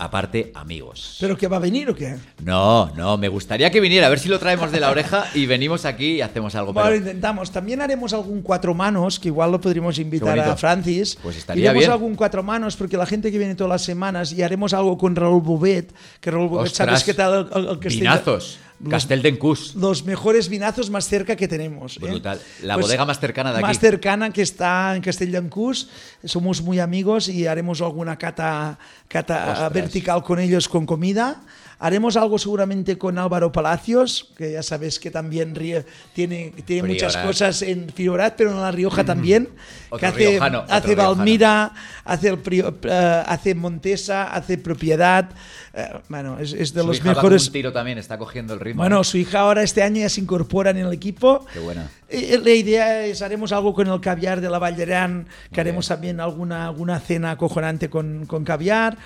aparte 0.00 0.50
amigos? 0.54 1.16
¿Pero 1.20 1.36
que 1.36 1.46
va 1.48 1.58
a 1.58 1.60
venir 1.60 1.88
o 1.90 1.94
qué? 1.94 2.16
No, 2.42 2.90
no, 2.96 3.16
me 3.18 3.28
gustaría 3.28 3.70
que 3.70 3.80
viniera, 3.80 4.06
a 4.06 4.10
ver 4.10 4.18
si 4.18 4.28
lo 4.28 4.38
traemos 4.38 4.72
de 4.72 4.80
la 4.80 4.90
oreja 4.90 5.26
y 5.34 5.46
venimos 5.46 5.84
aquí 5.84 6.14
y 6.16 6.20
hacemos 6.22 6.54
algo. 6.54 6.72
Bueno, 6.72 6.88
pero- 6.88 6.98
intentamos. 7.00 7.50
También 7.50 7.80
haremos 7.80 8.12
algún 8.12 8.42
cuatro 8.42 8.74
manos, 8.74 9.20
que 9.20 9.28
igual 9.28 9.52
lo 9.52 9.60
podríamos 9.60 9.98
invitar 9.98 10.38
a 10.38 10.56
Francis. 10.56 11.18
Pues 11.22 11.36
estaría 11.36 11.64
Iremos 11.64 11.80
bien. 11.80 11.90
algún 11.90 12.14
cuatro 12.14 12.42
manos, 12.42 12.76
porque 12.76 12.96
la 12.96 13.06
gente 13.06 13.30
que 13.30 13.38
viene 13.38 13.54
todas 13.54 13.70
las 13.70 13.82
semanas, 13.82 14.32
y 14.32 14.42
haremos 14.42 14.72
algo 14.74 14.96
con 14.98 15.14
Raúl 15.14 15.42
Bobet, 15.42 15.92
que 16.20 16.30
Raúl 16.30 16.48
Bobet, 16.48 16.66
Ostras, 16.68 16.86
¿sabes 16.88 17.04
qué 17.04 17.14
tal? 17.14 17.48
El, 17.54 17.58
el- 17.64 17.68
el 17.70 17.78
Castell- 17.78 18.00
Vinazos, 18.00 18.26
Los- 18.26 18.69
Castel 18.88 19.20
d'Encús. 19.20 19.74
Los 19.74 20.04
mejores 20.04 20.48
vinazos 20.48 20.88
más 20.88 21.06
cerca 21.06 21.36
que 21.36 21.46
tenemos. 21.46 21.96
¿eh? 21.96 22.00
Brutal. 22.00 22.40
La 22.62 22.76
bodega 22.76 23.04
más 23.04 23.20
cercana 23.20 23.50
de 23.50 23.58
aquí. 23.58 23.66
Más 23.66 23.78
cercana 23.78 24.32
que 24.32 24.42
está 24.42 24.96
en 24.96 25.02
Castelldancús. 25.02 25.88
Somos 26.24 26.62
muy 26.62 26.78
amigos 26.78 27.28
y 27.28 27.46
haremos 27.46 27.82
alguna 27.82 28.16
cata, 28.16 28.78
cata 29.08 29.52
Ostras. 29.52 29.72
vertical 29.72 30.22
con 30.22 30.38
ellos 30.38 30.68
con 30.68 30.86
comida. 30.86 31.42
Haremos 31.82 32.16
algo 32.18 32.38
seguramente 32.38 32.98
con 32.98 33.16
Álvaro 33.18 33.50
Palacios, 33.52 34.28
que 34.36 34.52
ya 34.52 34.62
sabes 34.62 34.98
que 34.98 35.10
también 35.10 35.54
ríe- 35.54 35.84
tiene, 36.12 36.52
tiene 36.66 36.86
muchas 36.86 37.16
cosas 37.16 37.62
en 37.62 37.86
Priorat, 37.86 38.34
pero 38.36 38.50
en 38.50 38.60
La 38.60 38.70
Rioja 38.70 39.02
también. 39.02 39.48
Que 39.98 40.04
hace, 40.06 40.28
riojano, 40.30 40.64
hace. 40.68 40.94
Valmira, 40.94 41.72
hace, 42.04 42.28
el 42.28 42.38
eh, 42.82 43.22
hace 43.26 43.54
Montesa, 43.54 44.24
hace 44.32 44.58
Propiedad. 44.58 45.30
eh, 45.72 45.88
bueno, 46.10 46.38
es, 46.38 46.52
es 46.52 46.74
de 46.74 46.82
Su 46.82 46.86
los 46.88 46.96
hija 46.98 47.08
va 47.08 47.14
mejores. 47.14 47.46
un 47.46 47.52
tiro 47.54 47.72
también, 47.72 47.96
está 47.96 48.18
cogiendo 48.18 48.52
el 48.52 48.60
ritmo. 48.60 48.82
Bueno, 48.82 49.02
su 49.02 49.16
hija 49.16 49.40
ahora 49.40 49.62
este 49.62 49.82
año 49.82 50.00
ya 50.02 50.10
se 50.10 50.20
incorpora 50.20 50.70
en 50.70 50.76
el 50.76 50.92
equipo. 50.92 51.46
Qué 51.52 51.60
buena. 51.60 51.90
Eh, 52.10 52.38
La 52.44 52.50
idea 52.50 53.06
es, 53.06 53.22
haremos 53.22 53.52
algo 53.52 53.72
con 53.72 53.88
el 53.88 54.00
caviar 54.00 54.42
de 54.42 54.50
la 54.50 54.58
Vallerán, 54.58 55.26
que 55.50 55.60
haremos 55.62 55.88
también 55.88 56.20
alguna, 56.20 56.66
alguna 56.66 57.00
cena 57.00 57.30
acojonante 57.30 57.88
con, 57.88 58.26
con 58.26 58.44
caviar. 58.44 58.98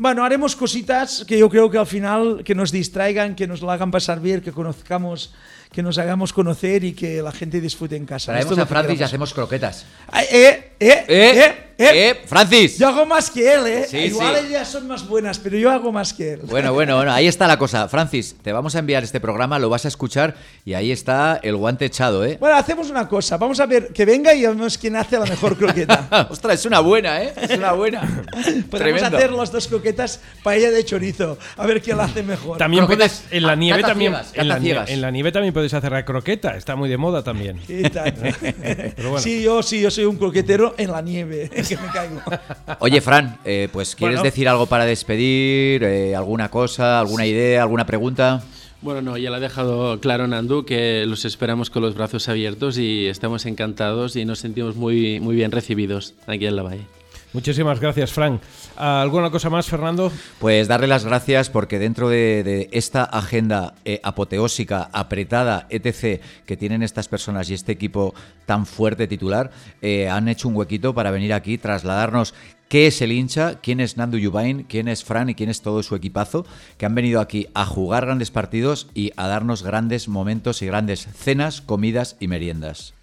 Bueno, 0.00 0.24
haremos 0.24 0.56
cositas 0.56 1.26
que 1.28 1.38
yo 1.38 1.50
creo 1.50 1.70
que 1.70 1.76
al 1.76 1.86
final 1.86 2.42
que 2.42 2.54
nos 2.54 2.72
distraigan, 2.72 3.34
que 3.34 3.46
nos 3.46 3.60
lo 3.60 3.70
hagan 3.70 3.90
pasar 3.90 4.18
bien, 4.18 4.40
que 4.40 4.50
conozcamos, 4.50 5.34
que 5.70 5.82
nos 5.82 5.98
hagamos 5.98 6.32
conocer 6.32 6.84
y 6.84 6.94
que 6.94 7.20
la 7.20 7.32
gente 7.32 7.60
disfrute 7.60 7.96
en 7.96 8.06
casa. 8.06 8.32
Traemos 8.32 8.52
Esto 8.52 8.62
a 8.62 8.66
Francis 8.66 8.98
y 8.98 9.02
hacemos 9.02 9.34
croquetas. 9.34 9.84
Ay, 10.08 10.24
Eh, 10.30 10.72
eh, 10.80 11.04
¡Eh! 11.06 11.44
eh, 11.44 11.69
eh, 11.80 12.10
¡Eh! 12.10 12.20
¡Francis! 12.26 12.78
Yo 12.78 12.88
hago 12.88 13.06
más 13.06 13.30
que 13.30 13.54
él, 13.54 13.66
¿eh? 13.66 13.86
Sí, 13.88 13.96
Igual 13.98 14.36
sí. 14.40 14.46
ellas 14.48 14.68
son 14.68 14.86
más 14.86 15.06
buenas, 15.08 15.38
pero 15.38 15.56
yo 15.56 15.70
hago 15.70 15.90
más 15.92 16.12
que 16.12 16.34
él. 16.34 16.40
Bueno, 16.44 16.72
bueno, 16.72 16.96
bueno, 16.96 17.12
ahí 17.12 17.26
está 17.26 17.46
la 17.46 17.58
cosa. 17.58 17.88
Francis, 17.88 18.36
te 18.42 18.52
vamos 18.52 18.74
a 18.76 18.80
enviar 18.80 19.02
este 19.02 19.20
programa, 19.20 19.58
lo 19.58 19.68
vas 19.70 19.84
a 19.84 19.88
escuchar 19.88 20.36
y 20.64 20.74
ahí 20.74 20.92
está 20.92 21.40
el 21.42 21.56
guante 21.56 21.86
echado, 21.86 22.24
¿eh? 22.24 22.36
Bueno, 22.38 22.56
hacemos 22.56 22.90
una 22.90 23.08
cosa. 23.08 23.36
Vamos 23.38 23.58
a 23.60 23.66
ver 23.66 23.88
que 23.88 24.04
venga 24.04 24.34
y 24.34 24.42
vemos 24.42 24.76
quién 24.78 24.96
hace 24.96 25.18
la 25.18 25.24
mejor 25.26 25.56
croqueta. 25.56 26.26
Ostras, 26.30 26.60
es 26.60 26.66
una 26.66 26.80
buena, 26.80 27.22
¿eh? 27.22 27.32
Es 27.40 27.56
una 27.56 27.72
buena. 27.72 28.00
Podemos 28.32 28.68
Tremendo. 28.70 29.16
hacer 29.16 29.32
las 29.32 29.50
dos 29.52 29.66
croquetas 29.68 30.20
paella 30.42 30.70
de 30.70 30.84
chorizo. 30.84 31.38
A 31.56 31.66
ver 31.66 31.80
quién 31.82 31.96
la 31.96 32.04
hace 32.04 32.22
mejor. 32.22 32.58
También 32.58 32.84
Croquetas 32.86 33.22
puedes, 33.22 33.32
en 33.32 33.46
la 33.46 33.54
nieve 33.56 33.82
también, 33.82 34.12
ciegas, 34.12 34.32
en, 34.34 34.48
la 34.48 34.54
cata 34.54 34.60
nie- 34.60 34.64
ciegas. 34.64 34.90
en 34.90 35.00
la 35.00 35.10
nieve 35.10 35.32
también 35.32 35.54
puedes 35.54 35.72
hacer 35.74 35.92
la 35.92 36.04
croqueta, 36.04 36.56
está 36.56 36.76
muy 36.76 36.88
de 36.88 36.96
moda 36.96 37.22
también. 37.22 37.58
¿Qué 37.66 37.88
tal? 37.90 38.12
Pero 38.96 39.10
bueno. 39.10 39.18
Sí, 39.20 39.42
yo 39.42 39.62
sí, 39.62 39.80
yo 39.80 39.90
soy 39.90 40.04
un 40.04 40.16
croquetero 40.16 40.74
en 40.78 40.90
la 40.90 41.00
nieve, 41.02 41.50
que 41.76 41.82
me 41.82 41.88
caigo. 41.92 42.20
Oye, 42.80 43.00
Fran, 43.00 43.38
eh, 43.44 43.68
pues 43.72 43.94
¿quieres 43.94 44.18
Bueno. 44.18 44.24
decir 44.30 44.48
algo 44.48 44.66
para 44.66 44.84
despedir? 44.84 45.82
Eh, 45.84 46.14
¿Alguna 46.16 46.50
cosa, 46.50 47.00
alguna 47.00 47.26
idea, 47.26 47.62
alguna 47.62 47.86
pregunta? 47.86 48.42
Bueno, 48.82 49.02
no, 49.02 49.16
ya 49.18 49.28
lo 49.30 49.36
ha 49.36 49.40
dejado 49.40 50.00
claro 50.00 50.26
Nandu, 50.26 50.64
que 50.64 51.04
los 51.06 51.24
esperamos 51.26 51.68
con 51.68 51.82
los 51.82 51.94
brazos 51.94 52.28
abiertos 52.30 52.78
y 52.78 53.06
estamos 53.08 53.44
encantados 53.46 54.16
y 54.16 54.24
nos 54.24 54.38
sentimos 54.38 54.74
muy, 54.76 55.20
muy 55.20 55.34
bien 55.36 55.52
recibidos 55.52 56.14
aquí 56.26 56.46
en 56.46 56.56
la 56.56 56.62
Valle. 56.62 56.86
Muchísimas 57.32 57.78
gracias, 57.78 58.12
Frank. 58.12 58.42
¿Alguna 58.76 59.30
cosa 59.30 59.50
más, 59.50 59.66
Fernando? 59.66 60.10
Pues 60.40 60.66
darle 60.66 60.88
las 60.88 61.04
gracias 61.04 61.48
porque 61.48 61.78
dentro 61.78 62.08
de, 62.08 62.42
de 62.42 62.68
esta 62.72 63.04
agenda 63.04 63.74
eh, 63.84 64.00
apoteósica, 64.02 64.90
apretada, 64.92 65.66
etc., 65.70 66.20
que 66.44 66.56
tienen 66.56 66.82
estas 66.82 67.06
personas 67.06 67.48
y 67.48 67.54
este 67.54 67.70
equipo 67.70 68.14
tan 68.46 68.66
fuerte 68.66 69.06
titular, 69.06 69.52
eh, 69.80 70.08
han 70.08 70.26
hecho 70.26 70.48
un 70.48 70.56
huequito 70.56 70.92
para 70.92 71.12
venir 71.12 71.32
aquí, 71.32 71.56
trasladarnos 71.56 72.34
qué 72.68 72.88
es 72.88 73.00
el 73.00 73.12
hincha, 73.12 73.60
quién 73.60 73.78
es 73.78 73.96
Nando 73.96 74.16
Yubain, 74.16 74.64
quién 74.64 74.88
es 74.88 75.04
Fran 75.04 75.30
y 75.30 75.34
quién 75.36 75.50
es 75.50 75.62
todo 75.62 75.84
su 75.84 75.94
equipazo, 75.94 76.46
que 76.78 76.86
han 76.86 76.96
venido 76.96 77.20
aquí 77.20 77.46
a 77.54 77.64
jugar 77.64 78.06
grandes 78.06 78.32
partidos 78.32 78.88
y 78.92 79.12
a 79.16 79.28
darnos 79.28 79.62
grandes 79.62 80.08
momentos 80.08 80.62
y 80.62 80.66
grandes 80.66 81.06
cenas, 81.14 81.60
comidas 81.60 82.16
y 82.18 82.26
meriendas. 82.26 82.94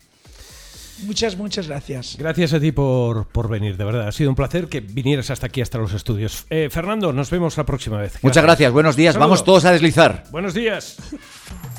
Muchas, 1.05 1.37
muchas 1.37 1.67
gracias. 1.67 2.15
Gracias 2.17 2.53
a 2.53 2.59
ti 2.59 2.71
por, 2.71 3.27
por 3.27 3.49
venir, 3.49 3.77
de 3.77 3.83
verdad. 3.85 4.07
Ha 4.07 4.11
sido 4.11 4.29
un 4.29 4.35
placer 4.35 4.67
que 4.67 4.79
vinieras 4.81 5.29
hasta 5.29 5.45
aquí, 5.47 5.61
hasta 5.61 5.77
los 5.77 5.93
estudios. 5.93 6.45
Eh, 6.49 6.69
Fernando, 6.71 7.13
nos 7.13 7.29
vemos 7.29 7.55
la 7.57 7.65
próxima 7.65 7.97
vez. 7.97 8.17
Muchas 8.21 8.43
gracias, 8.43 8.71
buenos 8.71 8.95
días, 8.95 9.13
Saludo. 9.13 9.29
vamos 9.29 9.43
todos 9.43 9.65
a 9.65 9.71
deslizar. 9.71 10.23
Buenos 10.31 10.53
días. 10.53 10.97